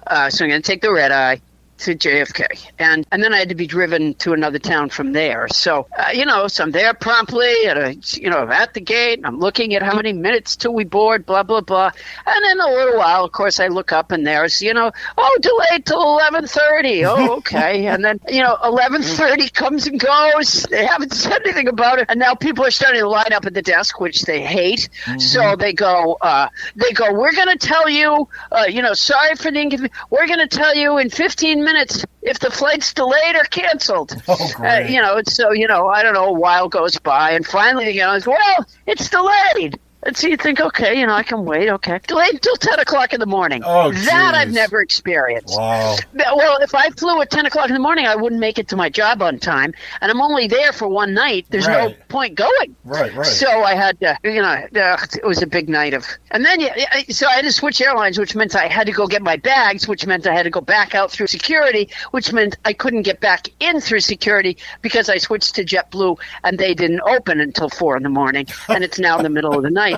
[0.07, 1.41] Uh, so I'm going to take the red eye
[1.79, 5.49] to JFK, and and then I had to be driven to another town from there.
[5.49, 9.21] So uh, you know, so I'm there promptly at a you know at the gate.
[9.25, 11.91] I'm looking at how many minutes till we board, blah blah blah,
[12.27, 15.39] and in a little while, of course, I look up and there's you know, oh
[15.41, 17.05] delayed till 11:30.
[17.15, 20.63] Oh okay, and then you know 11:30 comes and goes.
[20.65, 23.55] They haven't said anything about it, and now people are starting to line up at
[23.55, 24.89] the desk, which they hate.
[25.19, 29.35] So they go, uh, they go, we're going to tell you, uh, you know, sorry
[29.37, 29.97] for the inconvenience.
[30.11, 31.74] We're going to tell you in 15 minutes
[32.23, 34.15] if the flight's delayed or canceled.
[34.29, 36.27] Oh, Uh, you know, it's so you know, I don't know.
[36.27, 39.79] A while goes by, and finally, you know, it's well, it's delayed.
[40.05, 41.69] And so you think, okay, you know, I can wait.
[41.69, 43.63] Okay, delayed until 10 o'clock in the morning.
[43.65, 45.57] Oh, that I've never experienced.
[45.57, 45.97] Wow.
[46.15, 48.77] Well, if I flew at 10 o'clock in the morning, I wouldn't make it to
[48.77, 49.73] my job on time.
[50.01, 51.47] And I'm only there for one night.
[51.51, 52.77] There's no point going.
[52.85, 53.15] Right.
[53.15, 53.27] Right.
[53.27, 56.61] So I had to, you know, uh, it was a big night of, and then
[56.61, 59.37] yeah, so I had to switch airlines, which meant I had to go get my
[59.37, 63.03] bags, which meant I had to go back out through security, which meant I couldn't
[63.03, 67.69] get back in through security because I switched to JetBlue and they didn't open until
[67.69, 69.94] four in the morning, and it's now the middle of the night,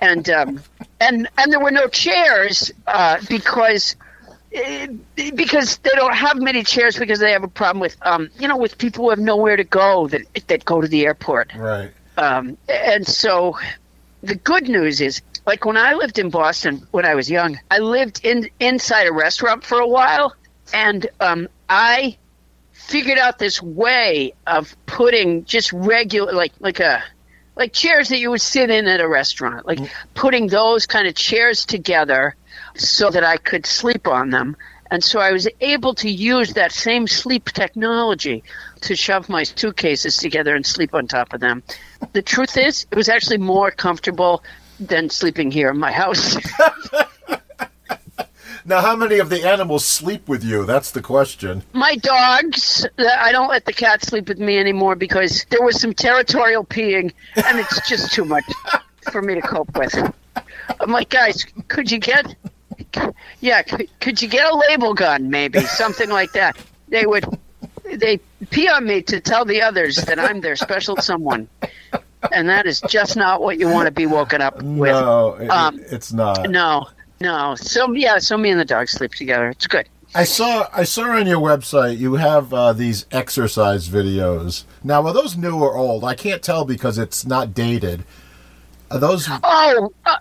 [0.00, 0.60] and um,
[1.00, 3.96] and and there were no chairs uh, because
[4.52, 4.88] eh,
[5.34, 8.56] because they don't have many chairs because they have a problem with um you know
[8.56, 11.90] with people who have nowhere to go that that go to the airport right.
[12.16, 13.56] um and so
[14.22, 17.78] the good news is like when I lived in Boston when I was young I
[17.78, 20.34] lived in inside a restaurant for a while
[20.72, 22.16] and um I
[22.72, 27.02] figured out this way of putting just regular like like a
[27.58, 29.90] like chairs that you would sit in at a restaurant like mm.
[30.14, 32.34] putting those kind of chairs together
[32.76, 34.56] so that I could sleep on them.
[34.90, 38.42] And so I was able to use that same sleep technology
[38.82, 41.62] to shove my suitcases together and sleep on top of them.
[42.12, 44.42] The truth is, it was actually more comfortable
[44.80, 46.38] than sleeping here in my house.
[48.68, 50.66] Now, how many of the animals sleep with you?
[50.66, 51.62] That's the question.
[51.72, 55.94] my dogs, I don't let the cat sleep with me anymore because there was some
[55.94, 58.44] territorial peeing and it's just too much
[59.10, 59.94] for me to cope with.
[60.80, 62.34] I'm like, guys, could you get,
[63.40, 66.58] yeah, could, could you get a label gun, maybe something like that?
[66.88, 67.24] They would,
[67.84, 68.18] they
[68.50, 71.48] pee on me to tell the others that I'm their special someone,
[72.32, 74.90] and that is just not what you want to be woken up with.
[74.92, 76.50] No, it- Um, it's not.
[76.50, 76.86] No,
[77.20, 77.54] no.
[77.56, 79.48] So yeah, so me and the dog sleep together.
[79.50, 79.88] It's good.
[80.14, 84.64] I saw I saw on your website you have uh, these exercise videos.
[84.82, 86.02] Now, are those new or old?
[86.04, 88.04] I can't tell because it's not dated.
[88.90, 90.16] Are those Oh, uh,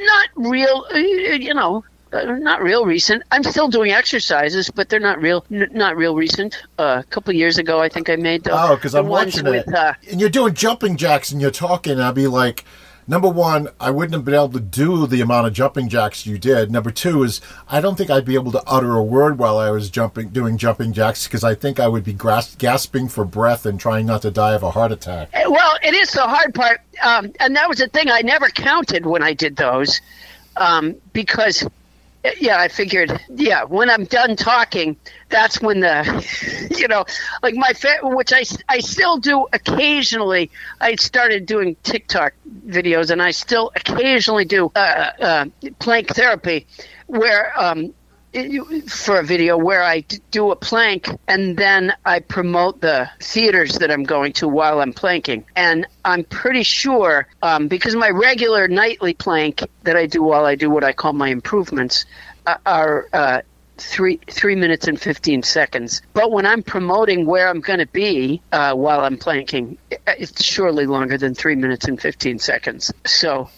[0.00, 0.86] not real.
[0.94, 3.22] uh, You know, uh, not real recent.
[3.30, 5.44] I'm still doing exercises, but they're not real.
[5.52, 6.62] N- not real recent.
[6.78, 9.68] Uh, a couple years ago, I think I made the, Oh, because I'm watching with,
[9.68, 12.64] it, Uh, and you're doing jumping jacks, and you're talking, and I'll be like,
[13.06, 16.38] number one, I wouldn't have been able to do the amount of jumping jacks you
[16.38, 16.70] did.
[16.70, 19.70] Number two is, I don't think I'd be able to utter a word while I
[19.70, 23.66] was jumping, doing jumping jacks, because I think I would be gras- gasping for breath
[23.66, 25.30] and trying not to die of a heart attack.
[25.46, 28.10] well, it is the hard part, um, and that was the thing.
[28.10, 30.00] I never counted when I did those
[30.56, 31.66] um, because.
[32.38, 33.20] Yeah, I figured.
[33.34, 34.96] Yeah, when I'm done talking,
[35.28, 37.04] that's when the, you know,
[37.42, 40.50] like my fa- which I I still do occasionally.
[40.80, 42.32] I started doing TikTok
[42.68, 45.44] videos, and I still occasionally do uh, uh,
[45.80, 46.66] plank therapy,
[47.06, 47.92] where um,
[48.88, 53.90] for a video where I do a plank and then I promote the theaters that
[53.90, 55.44] I'm going to while I'm planking.
[55.54, 60.54] And I'm pretty sure um, because my regular nightly plank that I do while I
[60.54, 62.06] do what I call my improvements
[62.46, 63.42] uh, are uh,
[63.76, 66.02] three three minutes and fifteen seconds.
[66.14, 70.86] But when I'm promoting where I'm going to be uh, while I'm planking, it's surely
[70.86, 72.92] longer than three minutes and fifteen seconds.
[73.04, 73.50] So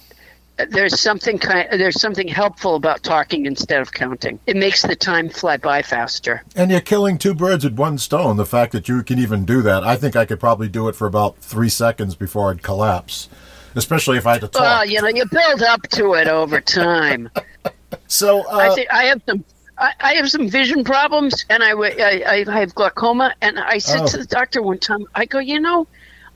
[0.68, 4.38] there's something kind there's something helpful about talking instead of counting.
[4.46, 6.42] It makes the time fly by faster.
[6.54, 8.36] And you're killing two birds with one stone.
[8.36, 10.94] The fact that you can even do that, I think I could probably do it
[10.94, 13.28] for about three seconds before I'd collapse.
[13.74, 14.62] Especially if I had to talk.
[14.62, 17.28] Well, you know, you build up to it over time.
[18.06, 19.44] so uh, I think I have some
[19.76, 23.34] I, I have some vision problems, and I, I, I have glaucoma.
[23.42, 24.06] And I said Oh.
[24.06, 25.88] to the doctor one time, I go, you know,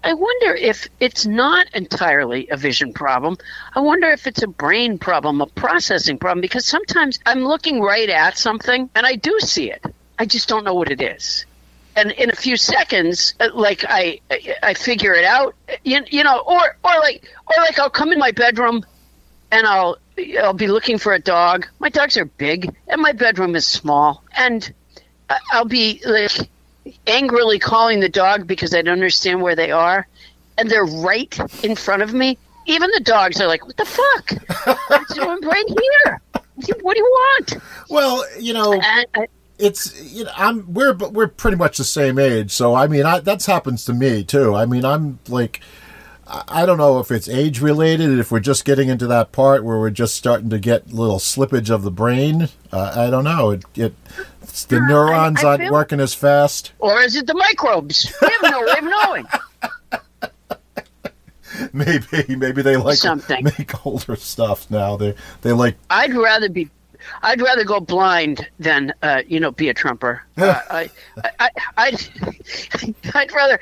[0.05, 3.37] I wonder if it's not entirely a vision problem.
[3.75, 8.09] I wonder if it's a brain problem, a processing problem, because sometimes I'm looking right
[8.09, 9.85] at something and I do see it.
[10.19, 11.47] I just don't know what it is.
[11.97, 14.21] And in a few seconds, uh, like I,
[14.63, 18.19] I figure it out, you, you know, or, or like, or like I'll come in
[18.21, 18.85] my bedroom
[19.51, 19.99] and I'll
[20.41, 21.67] I'll be looking for a dog.
[21.79, 24.73] My dogs are big, and my bedroom is small, and
[25.53, 26.49] I'll be like
[27.07, 30.07] angrily calling the dog because I don't understand where they are,
[30.57, 32.39] and they're right in front of me.
[32.67, 34.33] Even the dogs are like, "What the fuck?
[35.19, 36.21] I'm right here.
[36.83, 37.57] What do you want?"
[37.89, 39.05] well, you know, I,
[39.59, 43.21] it's you know I'm we're we're pretty much the same age, so I mean I,
[43.21, 44.55] that's happens to me too.
[44.55, 45.61] I mean I'm like
[46.27, 49.65] I I don't know if it's age related, if we're just getting into that part
[49.65, 52.49] where we're just starting to get little slippage of the brain.
[52.73, 53.51] Uh, I don't know.
[53.51, 53.95] It, it
[54.49, 56.73] it's the Yeah, I- neurons I aren't feel- working as fast.
[56.79, 58.13] or is it the microbes?
[58.23, 59.27] We have no way of knowing.
[61.73, 63.43] Maybe maybe they like Something.
[63.45, 64.97] make older stuff now.
[64.97, 66.69] They they like I'd rather be,
[67.23, 70.23] I'd rather go blind than uh, you know be a trumper.
[70.39, 70.91] Uh, I,
[71.41, 72.09] I, I'd,
[73.15, 73.59] I'd rather.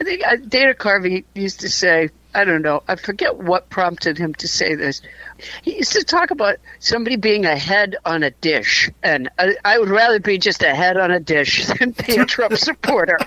[0.00, 4.16] I think uh, Dana Carvey used to say, I don't know, I forget what prompted
[4.16, 5.02] him to say this.
[5.62, 9.78] He used to talk about somebody being a head on a dish, and I, I
[9.78, 13.18] would rather be just a head on a dish than be a Trump supporter.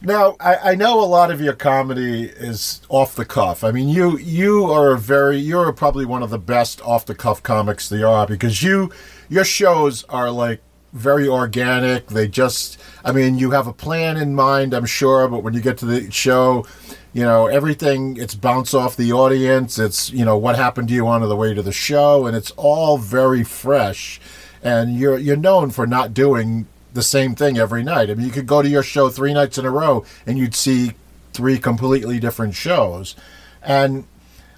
[0.00, 3.64] Now, I, I know a lot of your comedy is off the cuff.
[3.64, 7.14] I mean, you you are a very you're probably one of the best off the
[7.14, 8.90] cuff comics there are because you
[9.28, 12.06] your shows are like very organic.
[12.06, 15.60] They just I mean, you have a plan in mind, I'm sure, but when you
[15.60, 16.64] get to the show,
[17.12, 19.78] you know, everything it's bounce off the audience.
[19.78, 22.50] It's, you know, what happened to you on the way to the show and it's
[22.52, 24.20] all very fresh.
[24.62, 28.10] And you're you're known for not doing the same thing every night.
[28.10, 30.54] I mean, you could go to your show three nights in a row and you'd
[30.54, 30.94] see
[31.32, 33.14] three completely different shows.
[33.62, 34.06] And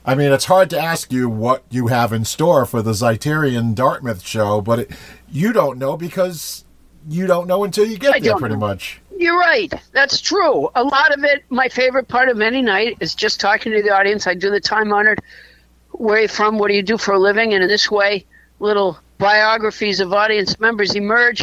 [0.04, 3.74] I mean, it's hard to ask you what you have in store for the Zeiterion
[3.74, 4.90] Dartmouth show, but it,
[5.30, 6.64] you don't know because
[7.10, 8.60] you don't know until you get I there, pretty know.
[8.60, 9.00] much.
[9.18, 9.72] You're right.
[9.92, 10.70] That's true.
[10.76, 13.90] A lot of it, my favorite part of any night is just talking to the
[13.90, 14.28] audience.
[14.28, 15.20] I do the time honored,
[15.90, 16.56] where are you from?
[16.56, 17.52] What do you do for a living?
[17.52, 18.24] And in this way,
[18.60, 21.40] little biographies of audience members emerge,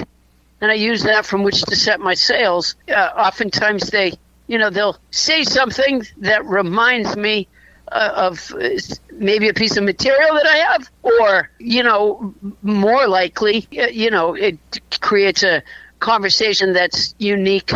[0.62, 2.76] and I use that from which to set my sails.
[2.88, 4.14] Uh, oftentimes, they,
[4.48, 7.48] you know, they'll say something that reminds me
[7.92, 8.70] of uh,
[9.14, 14.34] maybe a piece of material that I have, or you know, more likely, you know,
[14.36, 14.58] it
[15.02, 15.64] creates a
[16.00, 17.72] conversation that's unique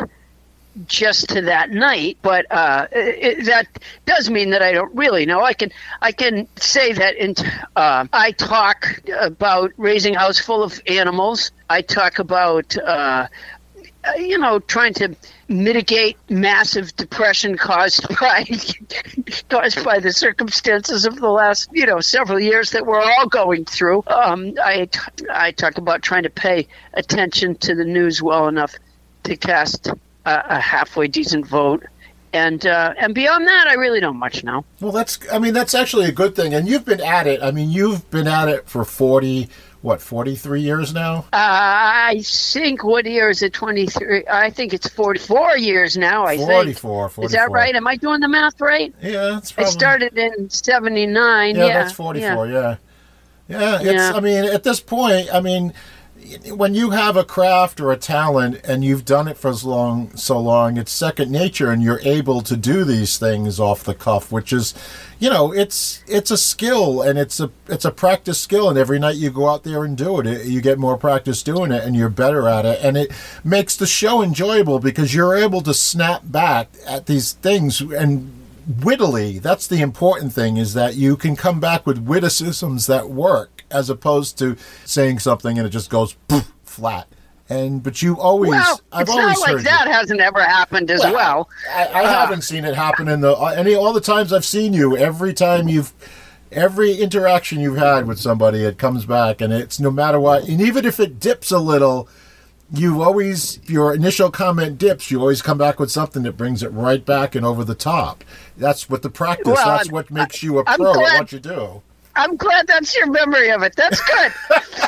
[0.87, 2.17] just to that night.
[2.21, 3.67] But uh, it, that
[4.05, 5.41] does mean that I don't really know.
[5.43, 5.71] I can
[6.01, 7.35] I can say that in,
[7.75, 11.51] uh, I talk about raising a house full of animals.
[11.69, 12.77] I talk about.
[12.77, 13.27] Uh,
[14.03, 15.15] uh, you know, trying to
[15.51, 18.45] mitigate massive depression caused by
[19.49, 23.65] caused by the circumstances of the last, you know, several years that we're all going
[23.65, 24.03] through.
[24.07, 24.89] Um, I
[25.31, 28.73] I talk about trying to pay attention to the news well enough
[29.23, 31.85] to cast a, a halfway decent vote,
[32.33, 34.63] and uh, and beyond that, I really don't much know.
[34.79, 37.43] Well, that's I mean that's actually a good thing, and you've been at it.
[37.43, 39.49] I mean, you've been at it for forty
[39.81, 41.25] what forty three years now.
[41.33, 43.53] I think what year is it?
[43.53, 44.23] Twenty three.
[44.29, 46.25] I think it's forty four years now.
[46.25, 46.77] I think.
[46.77, 47.75] 44, Is that right?
[47.75, 48.93] Am I doing the math right?
[49.01, 49.71] Yeah, that's I probably.
[49.71, 51.55] started in '79.
[51.55, 52.47] Yeah, Yeah, that's 44.
[52.47, 52.75] yeah.
[53.47, 53.59] Yeah.
[53.59, 53.75] yeah.
[53.79, 54.13] it's Yeah.
[54.13, 55.73] I mean, at this point, I mean,
[56.55, 60.15] when you have a craft or a talent and you've done it for as long
[60.15, 64.31] so long, it's second nature and you're able to do these things off the cuff,
[64.31, 64.73] which is,
[65.19, 68.69] you know, it's it's a skill and it's a it's a practice skill.
[68.69, 71.71] And every night you go out there and do it, you get more practice doing
[71.71, 72.79] it and you're better at it.
[72.81, 73.11] And it
[73.43, 78.31] makes the show enjoyable because you're able to snap back at these things and
[78.79, 79.39] wittily.
[79.39, 83.89] That's the important thing is that you can come back with witticisms that work as
[83.89, 84.55] opposed to
[84.85, 87.07] saying something and it just goes poof, flat
[87.49, 90.41] and but you always Well, i've it's always not like heard you- that hasn't ever
[90.41, 91.49] happened as Well, well.
[91.73, 94.45] I, I uh, haven't seen it happen in the uh, any all the times I've
[94.45, 94.95] seen you.
[94.95, 95.91] Every time you've
[96.51, 100.61] every interaction you've had with somebody, it comes back, and it's no matter what, and
[100.61, 102.07] even if it dips a little,
[102.73, 105.11] you always your initial comment dips.
[105.11, 108.23] You always come back with something that brings it right back and over the top.
[108.57, 109.47] That's what the practice.
[109.47, 111.81] Well, that's what makes you a I'm pro at what you do.
[112.15, 113.75] I'm glad that's your memory of it.
[113.75, 114.33] That's good.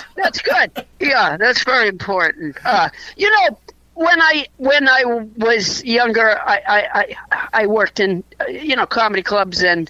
[0.15, 0.85] that's good.
[0.99, 2.57] Yeah, that's very important.
[2.65, 3.57] Uh, you know,
[3.93, 5.03] when I when I
[5.37, 9.89] was younger, I I, I, I worked in uh, you know comedy clubs and.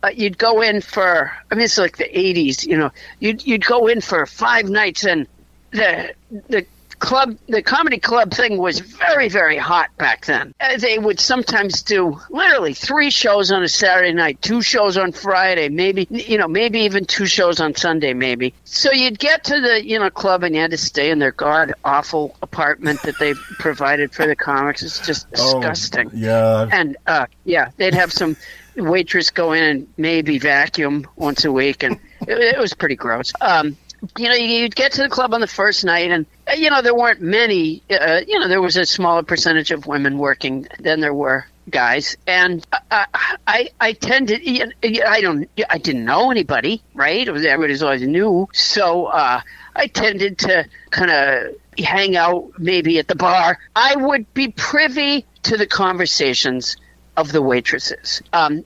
[0.00, 3.64] Uh, you'd go in for I mean it's like the 80s you know you'd you'd
[3.64, 5.26] go in for five nights and
[5.72, 6.14] the
[6.48, 6.64] the
[6.98, 11.82] club the comedy club thing was very very hot back then Uh, they would sometimes
[11.82, 16.48] do literally three shows on a saturday night two shows on friday maybe you know
[16.48, 20.42] maybe even two shows on sunday maybe so you'd get to the you know club
[20.42, 24.36] and you had to stay in their god awful apartment that they provided for the
[24.36, 25.56] comics it's just disgusting.
[25.56, 26.68] Oh, disgusting yeah.
[26.72, 28.36] and uh, yeah, they'd have some
[28.76, 33.32] waitress go in and maybe vacuum once a week, and it, it was pretty gross.
[33.40, 33.76] Um,
[34.16, 36.82] you know, you'd get to the club on the first night, and uh, you know
[36.82, 37.82] there weren't many.
[37.90, 42.16] Uh, you know, there was a smaller percentage of women working than there were guys,
[42.26, 43.06] and I,
[43.46, 44.42] I, I tended.
[44.84, 45.48] I don't.
[45.68, 47.30] I didn't know anybody, right?
[47.30, 49.40] Was everybody's always new, so uh,
[49.74, 53.58] I tended to kind of hang out maybe at the bar.
[53.74, 56.76] I would be privy to the conversations
[57.16, 58.64] of the waitresses, um,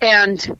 [0.00, 0.56] and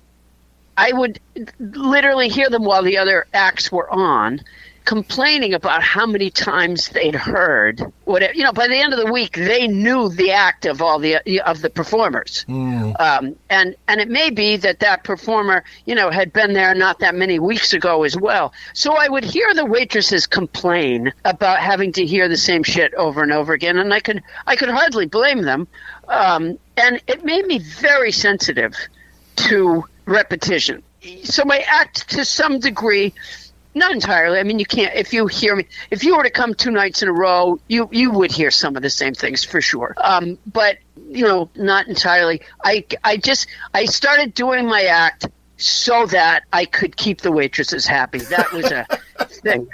[0.76, 1.20] I would
[1.58, 4.40] literally hear them while the other acts were on,
[4.84, 8.32] complaining about how many times they'd heard whatever.
[8.34, 11.16] You know, by the end of the week, they knew the act of all the
[11.40, 16.32] of the performers, um, and and it may be that that performer, you know, had
[16.32, 18.52] been there not that many weeks ago as well.
[18.74, 23.22] So I would hear the waitresses complain about having to hear the same shit over
[23.22, 25.66] and over again, and I could I could hardly blame them,
[26.08, 28.74] um, and it made me very sensitive
[29.36, 30.82] to repetition.
[31.24, 33.12] So my act to some degree,
[33.74, 34.38] not entirely.
[34.38, 34.94] I mean, you can't.
[34.94, 37.88] If you hear me, if you were to come two nights in a row, you
[37.92, 39.94] you would hear some of the same things for sure.
[40.02, 40.78] Um, but
[41.08, 42.40] you know, not entirely.
[42.64, 45.26] I I just I started doing my act
[45.58, 48.18] so that I could keep the waitresses happy.
[48.18, 48.86] That was a
[49.26, 49.68] thing.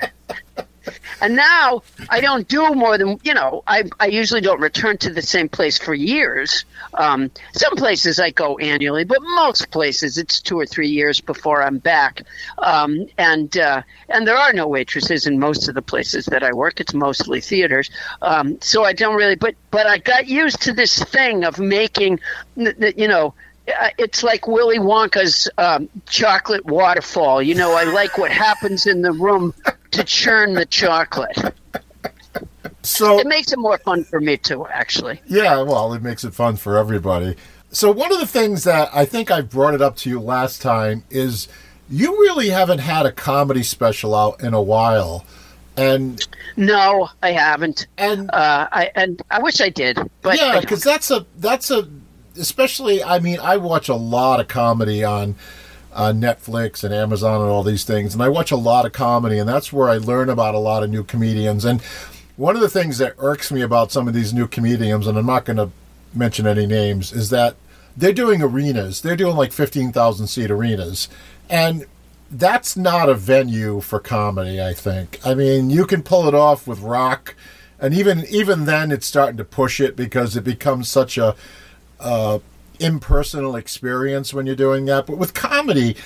[1.22, 3.62] And now I don't do more than you know.
[3.66, 6.64] I I usually don't return to the same place for years.
[6.94, 11.62] Um, some places I go annually, but most places it's two or three years before
[11.62, 12.22] I'm back.
[12.58, 16.52] Um, and uh, and there are no waitresses in most of the places that I
[16.52, 16.80] work.
[16.80, 17.88] It's mostly theaters.
[18.20, 19.36] Um, so I don't really.
[19.36, 22.18] But but I got used to this thing of making,
[22.56, 23.32] you know.
[23.68, 27.40] uh, It's like Willy Wonka's um, chocolate waterfall.
[27.40, 29.54] You know, I like what happens in the room
[29.92, 31.36] to churn the chocolate.
[32.82, 35.20] So It makes it more fun for me too, actually.
[35.26, 37.36] Yeah, well, it makes it fun for everybody.
[37.70, 40.60] So one of the things that I think I brought it up to you last
[40.60, 41.48] time is
[41.88, 45.24] you really haven't had a comedy special out in a while,
[45.76, 46.26] and
[46.56, 47.86] No, I haven't.
[47.96, 51.88] and Uh, I and I wish I did, but yeah, because that's a that's a
[52.38, 53.02] especially.
[53.02, 55.34] I mean, I watch a lot of comedy on
[55.94, 59.38] on Netflix and Amazon and all these things, and I watch a lot of comedy,
[59.38, 61.64] and that's where I learn about a lot of new comedians.
[61.64, 61.82] And
[62.36, 65.26] one of the things that irks me about some of these new comedians, and I'm
[65.26, 65.70] not going to
[66.14, 67.56] mention any names, is that
[67.96, 69.02] they're doing arenas.
[69.02, 71.08] They're doing like fifteen thousand seat arenas,
[71.50, 71.84] and
[72.30, 74.62] that's not a venue for comedy.
[74.62, 75.20] I think.
[75.24, 77.34] I mean, you can pull it off with rock,
[77.78, 81.36] and even even then, it's starting to push it because it becomes such a
[82.00, 82.38] uh,
[82.82, 85.06] impersonal experience when you're doing that.
[85.06, 85.96] But with comedy,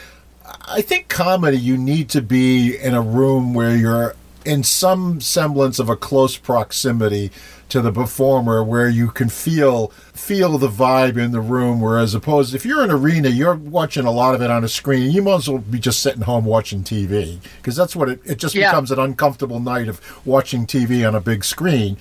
[0.69, 4.15] I think comedy you need to be in a room where you're
[4.45, 7.33] in some semblance of a close proximity
[7.69, 12.55] to the performer where you can feel feel the vibe in the room whereas opposed
[12.55, 15.21] if you're in an arena you're watching a lot of it on a screen you
[15.21, 18.55] might as well be just sitting home watching TV because that's what it, it just
[18.55, 18.71] Yeah.
[18.71, 21.97] becomes an uncomfortable night of watching TV on a big screen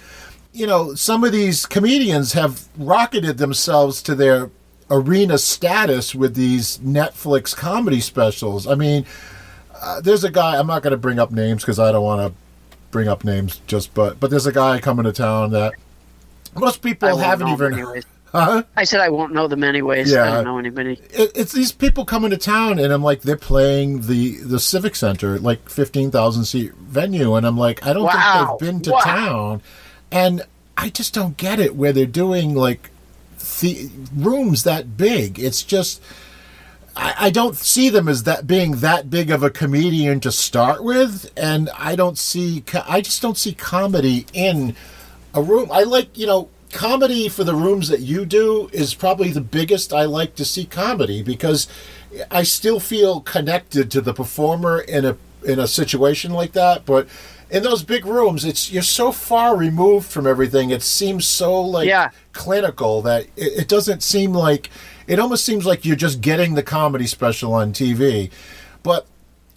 [0.54, 4.50] you know, some of these comedians have rocketed themselves to their
[4.90, 8.68] arena status with these Netflix comedy specials.
[8.68, 9.06] I mean,
[9.82, 10.58] uh, there's a guy.
[10.58, 12.38] I'm not going to bring up names because I don't want to
[12.92, 13.62] bring up names.
[13.68, 15.74] Just but but there's a guy coming to town that
[16.56, 18.02] most people haven't even.
[18.32, 18.64] Huh?
[18.76, 20.12] I said I won't know them anyways.
[20.12, 20.24] Yeah.
[20.24, 21.00] I don't know anybody.
[21.12, 24.98] it, it's these people coming to town and I'm like they're playing the the Civic
[24.98, 28.58] Center like 15,000 seat venue and I'm like I don't Wow.
[28.58, 29.00] think they've been to Wow.
[29.00, 29.62] town
[30.12, 30.42] and
[30.76, 32.90] I just don't get it where they're doing like
[33.60, 35.40] the rooms that big.
[35.40, 36.02] It's just
[36.96, 40.84] I, I don't see them as that being that big of a comedian to start
[40.84, 44.76] with and I don't see I just don't see comedy in
[45.34, 45.70] a room.
[45.72, 49.94] I like you know comedy for the rooms that you do is probably the biggest
[49.94, 51.68] I like to see comedy because
[52.32, 57.08] I still feel connected to the performer in a in a situation like that, but
[57.56, 60.72] in those big rooms, it's you're so far removed from everything.
[60.72, 62.10] It seems so like Yeah.
[62.34, 64.70] clinical that it, it doesn't seem like
[65.08, 68.30] it almost seems like you're just getting the comedy special on TV.
[68.84, 69.08] But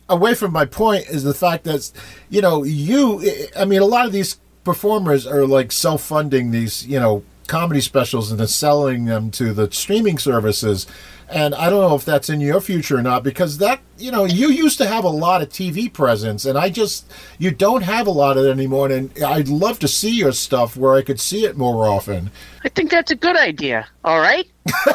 [0.08, 1.90] away from my point is the fact that
[2.30, 6.98] you know you i mean a lot of these performers are like self-funding these you
[6.98, 10.86] know comedy specials and then selling them to the streaming services
[11.28, 14.24] and i don't know if that's in your future or not because that you know
[14.24, 18.06] you used to have a lot of tv presence and i just you don't have
[18.06, 21.18] a lot of it anymore and i'd love to see your stuff where i could
[21.18, 22.30] see it more often
[22.64, 23.86] I think that's a good idea.
[24.04, 24.46] All right,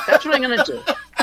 [0.07, 0.81] that's what I'm going to do.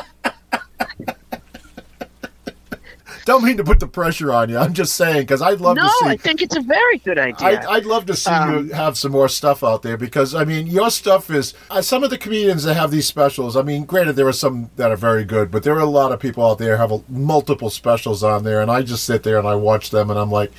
[3.31, 5.85] don't mean to put the pressure on you i'm just saying because i'd love No,
[5.85, 7.47] to see No, I think it's a very good idea.
[7.47, 10.45] I'd, I'd love to see Um, you have some more stuff out there because I
[10.45, 13.57] mean your stuff is uh, some of the comedians that have these specials.
[13.57, 16.13] I mean, granted there are some that are very good, but there are a lot
[16.13, 19.39] of people out there have a, multiple specials on there, and I just sit there
[19.39, 20.51] and I watch them, and I'm like,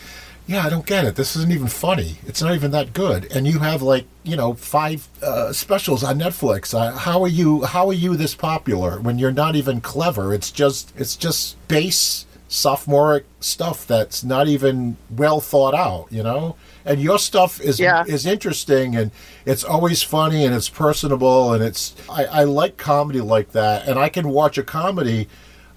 [0.47, 1.15] yeah, I don't get it.
[1.15, 2.17] This isn't even funny.
[2.25, 3.31] It's not even that good.
[3.35, 6.73] And you have like you know five uh, specials on Netflix.
[6.73, 7.63] Uh, how are you?
[7.63, 10.33] How are you this popular when you're not even clever?
[10.33, 16.57] It's just it's just base sophomoric stuff that's not even well thought out, you know.
[16.83, 18.03] And your stuff is Yeah.
[18.05, 19.11] is interesting and
[19.45, 23.97] it's always funny and it's personable and it's I, I like comedy like that and
[23.97, 25.29] I can watch a comedy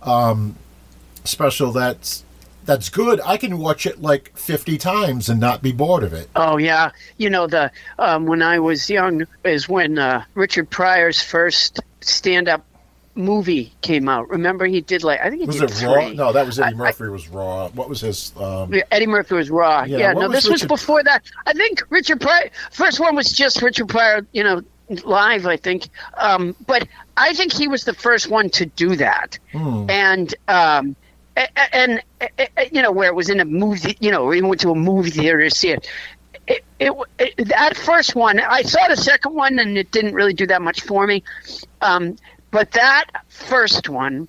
[0.03, 0.57] um,
[1.23, 2.25] special that's
[2.65, 3.21] that's good.
[3.25, 6.29] I can watch it like fifty times and not be bored of it.
[6.35, 7.71] Oh yeah, you know the
[8.01, 12.65] um, when I was young is when uh, Richard Pryor's first stand-up
[13.15, 14.29] movie came out.
[14.29, 16.09] Remember he did like I think he Was did it Raw?
[16.09, 17.05] No, that was Eddie I- Murphy.
[17.09, 17.69] was Raw.
[17.69, 18.33] What was his?
[18.37, 19.85] Um, Yeah, Eddie Murphy was raw.
[19.85, 21.23] Yeah, Yeah, no, was this was before that.
[21.47, 22.51] I think Richard Pryor.
[22.71, 24.63] First one was just Richard Pryor, you know,
[25.05, 25.47] live.
[25.47, 25.89] I think,
[26.19, 26.87] um, but
[27.17, 29.87] I think he was the first one to do that, Hmm.
[29.89, 30.97] and um,
[31.73, 32.27] and, uh,
[32.71, 33.97] you know where it was in a movie.
[34.01, 35.89] You know, we went to a movie theater to see it.
[36.47, 40.35] It, it, it that first one, I saw the second one, and it didn't really
[40.35, 41.23] do that much for me.
[41.81, 42.17] Um,
[42.55, 44.29] but that first one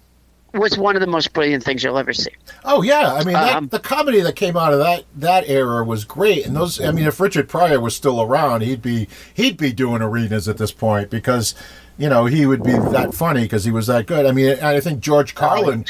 [0.55, 2.31] was one of the most brilliant things you'll ever see.
[2.63, 5.83] Oh yeah, I mean that, Um, the comedy that came out of that that era
[5.83, 6.81] was great, and those.
[6.81, 10.57] I mean, if Richard Pryor was still around, he'd be he'd be doing arenas at
[10.57, 11.53] this point because,
[11.97, 14.25] you know, he would be that funny because he was that good.
[14.25, 15.85] I mean, and I think George Carlin.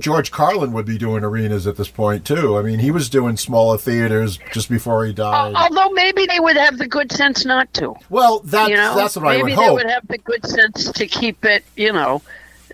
[0.00, 2.56] George Carlin would be doing arenas at this point too.
[2.56, 5.54] I mean, he was doing smaller theaters just before he died.
[5.54, 7.94] Although maybe they would have the good sense not to.
[8.08, 9.58] well, that's You know, that's what I would hope.
[9.58, 11.64] maybe they would have the good sense to keep it.
[11.76, 12.22] You know,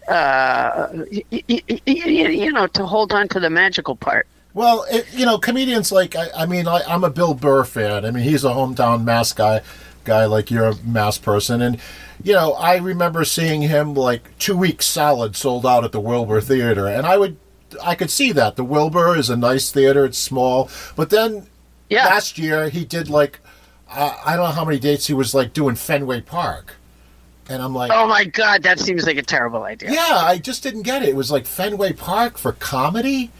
[0.09, 4.27] uh, y- y- y- you know, to hold on to the magical part.
[4.55, 8.05] Well, it, you know, comedians like I, I mean, I, I'm a Bill Burr fan.
[8.05, 9.61] I mean, he's a hometown mass guy,
[10.05, 11.79] guy like you're a mass person, and
[12.23, 16.41] you know, I remember seeing him like two weeks solid sold out at the Wilbur
[16.41, 17.37] Theater, and I would,
[17.83, 20.05] I could see that the Wilbur is a nice theater.
[20.05, 21.47] It's small, but then
[21.89, 22.07] Yeah.
[22.07, 23.41] last year he did like
[23.91, 26.75] uh, I don't know how many dates he was like doing Fenway Park,
[27.49, 27.91] and I'm like.
[27.95, 29.93] Oh my God, that seems like a terrible idea.
[29.93, 31.09] Yeah, I just didn't get it.
[31.11, 33.31] It was like Fenway Park for comedy.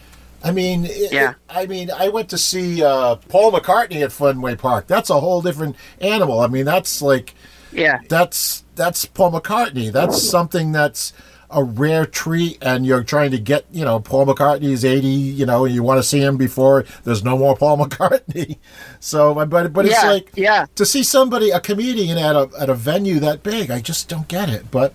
[0.43, 1.31] I mean, Yeah.
[1.31, 4.87] it- I mean, I went to see uh, Paul McCartney at Fenway Park.
[4.87, 6.41] That's a whole different animal.
[6.41, 7.35] I mean, that's like
[7.73, 7.99] Yeah.
[8.09, 9.91] that's that's Paul McCartney.
[9.93, 11.13] That's something that's
[11.51, 13.65] a rare treat, and you're trying to get.
[13.73, 15.09] You know, Paul McCartney is eighty.
[15.09, 18.59] You know, and you want to see him before there's no more Paul McCartney.
[19.01, 20.67] So, but but it's Yeah, like yeah.
[20.77, 23.71] to see somebody a comedian at a at a venue that big.
[23.71, 24.93] I just don't get it, but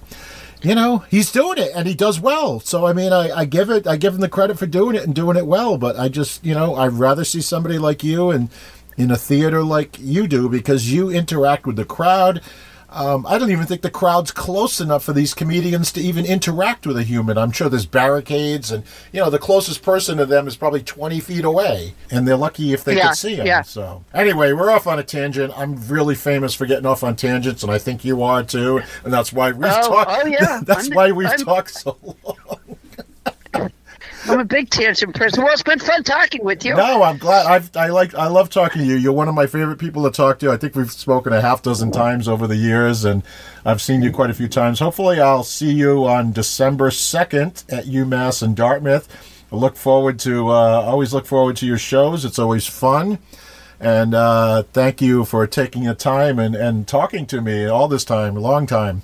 [0.63, 2.59] you know he's doing it and he does well.
[2.59, 5.03] So i mean I, I give it i give him the credit for doing it
[5.03, 8.31] and doing it well but i just you know i'd rather see somebody like you
[8.31, 8.49] and
[8.97, 12.41] in a theater like you do because you interact with the crowd
[12.93, 16.85] um, I don't even think the crowd's close enough for these comedians to even interact
[16.87, 17.37] with a human.
[17.37, 21.19] I'm sure there's barricades, and you know the closest person to them is probably 20
[21.19, 23.45] feet away, and they're lucky if they Yeah, could see him.
[23.47, 23.63] yeah.
[23.63, 25.53] So anyway, we're off on a tangent.
[25.57, 28.81] I'm really famous for getting off on tangents, and I think you are too.
[29.03, 30.11] And that's why we've Oh, talked.
[30.23, 30.61] oh, yeah.
[30.65, 32.37] that's I'm- why we've I'm- talked so long.
[34.27, 35.43] I'm a big tangent person.
[35.43, 36.75] Well, it's been fun talking with you.
[36.75, 37.45] No, I'm glad.
[37.45, 38.15] I've, I like.
[38.15, 38.95] I love talking to you.
[38.95, 40.51] You're one of my favorite people to talk to.
[40.51, 43.23] I think we've spoken a half dozen times over the years, and
[43.65, 44.79] I've seen you quite a few times.
[44.79, 49.07] Hopefully, I'll see you on December second at UMass in Dartmouth.
[49.51, 50.49] I look forward to.
[50.49, 52.23] Uh, always look forward to your shows.
[52.23, 53.19] It's always fun.
[53.79, 58.05] And uh, thank you for taking the time and, and talking to me all this
[58.05, 59.01] time, a long time.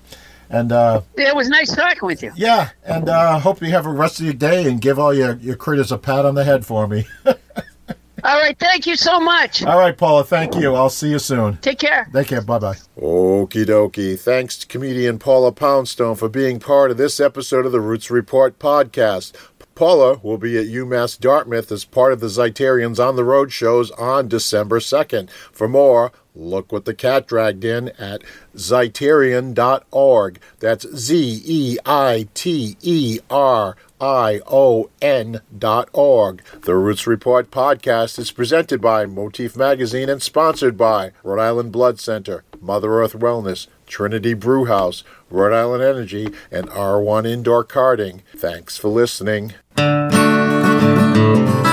[0.50, 2.32] And uh, It was nice talking with you.
[2.36, 5.36] yeah, and uh, hope you have a rest of your day and give all your,
[5.38, 7.06] your critters a pat on the head for me.
[7.26, 7.34] All
[8.24, 8.58] All right.
[8.60, 9.64] Thank you so much.
[9.64, 10.26] All right, Paula.
[10.26, 10.76] Thank you.
[10.76, 11.56] I'll see you soon.
[11.58, 12.10] Take care.
[12.14, 12.42] Take care.
[12.42, 12.76] Bye bye.
[12.98, 14.20] Okie dokie.
[14.20, 18.60] Thanks to comedian Paula Poundstone for being part of this episode of the Roots Report
[18.60, 19.32] podcast.
[19.80, 23.92] Paula will be at UMass Dartmouth as part of the Zeiterion's on the Road shows
[23.92, 25.30] on December 2nd.
[25.54, 28.22] For more, look what the cat dragged in at
[28.58, 30.42] zeiterion.org.
[30.60, 36.44] That's Z E I T E R I O N dot org.
[36.60, 42.02] The Roots Report podcast is presented by Motif Magazine and sponsored by Rhode Island Blood
[42.02, 48.22] Center, Mother Earth Wellness, Trinity Brewhouse, Rhode Island Energy, and R1 Indoor Karting.
[48.36, 49.54] Thanks for listening.
[49.80, 51.69] Música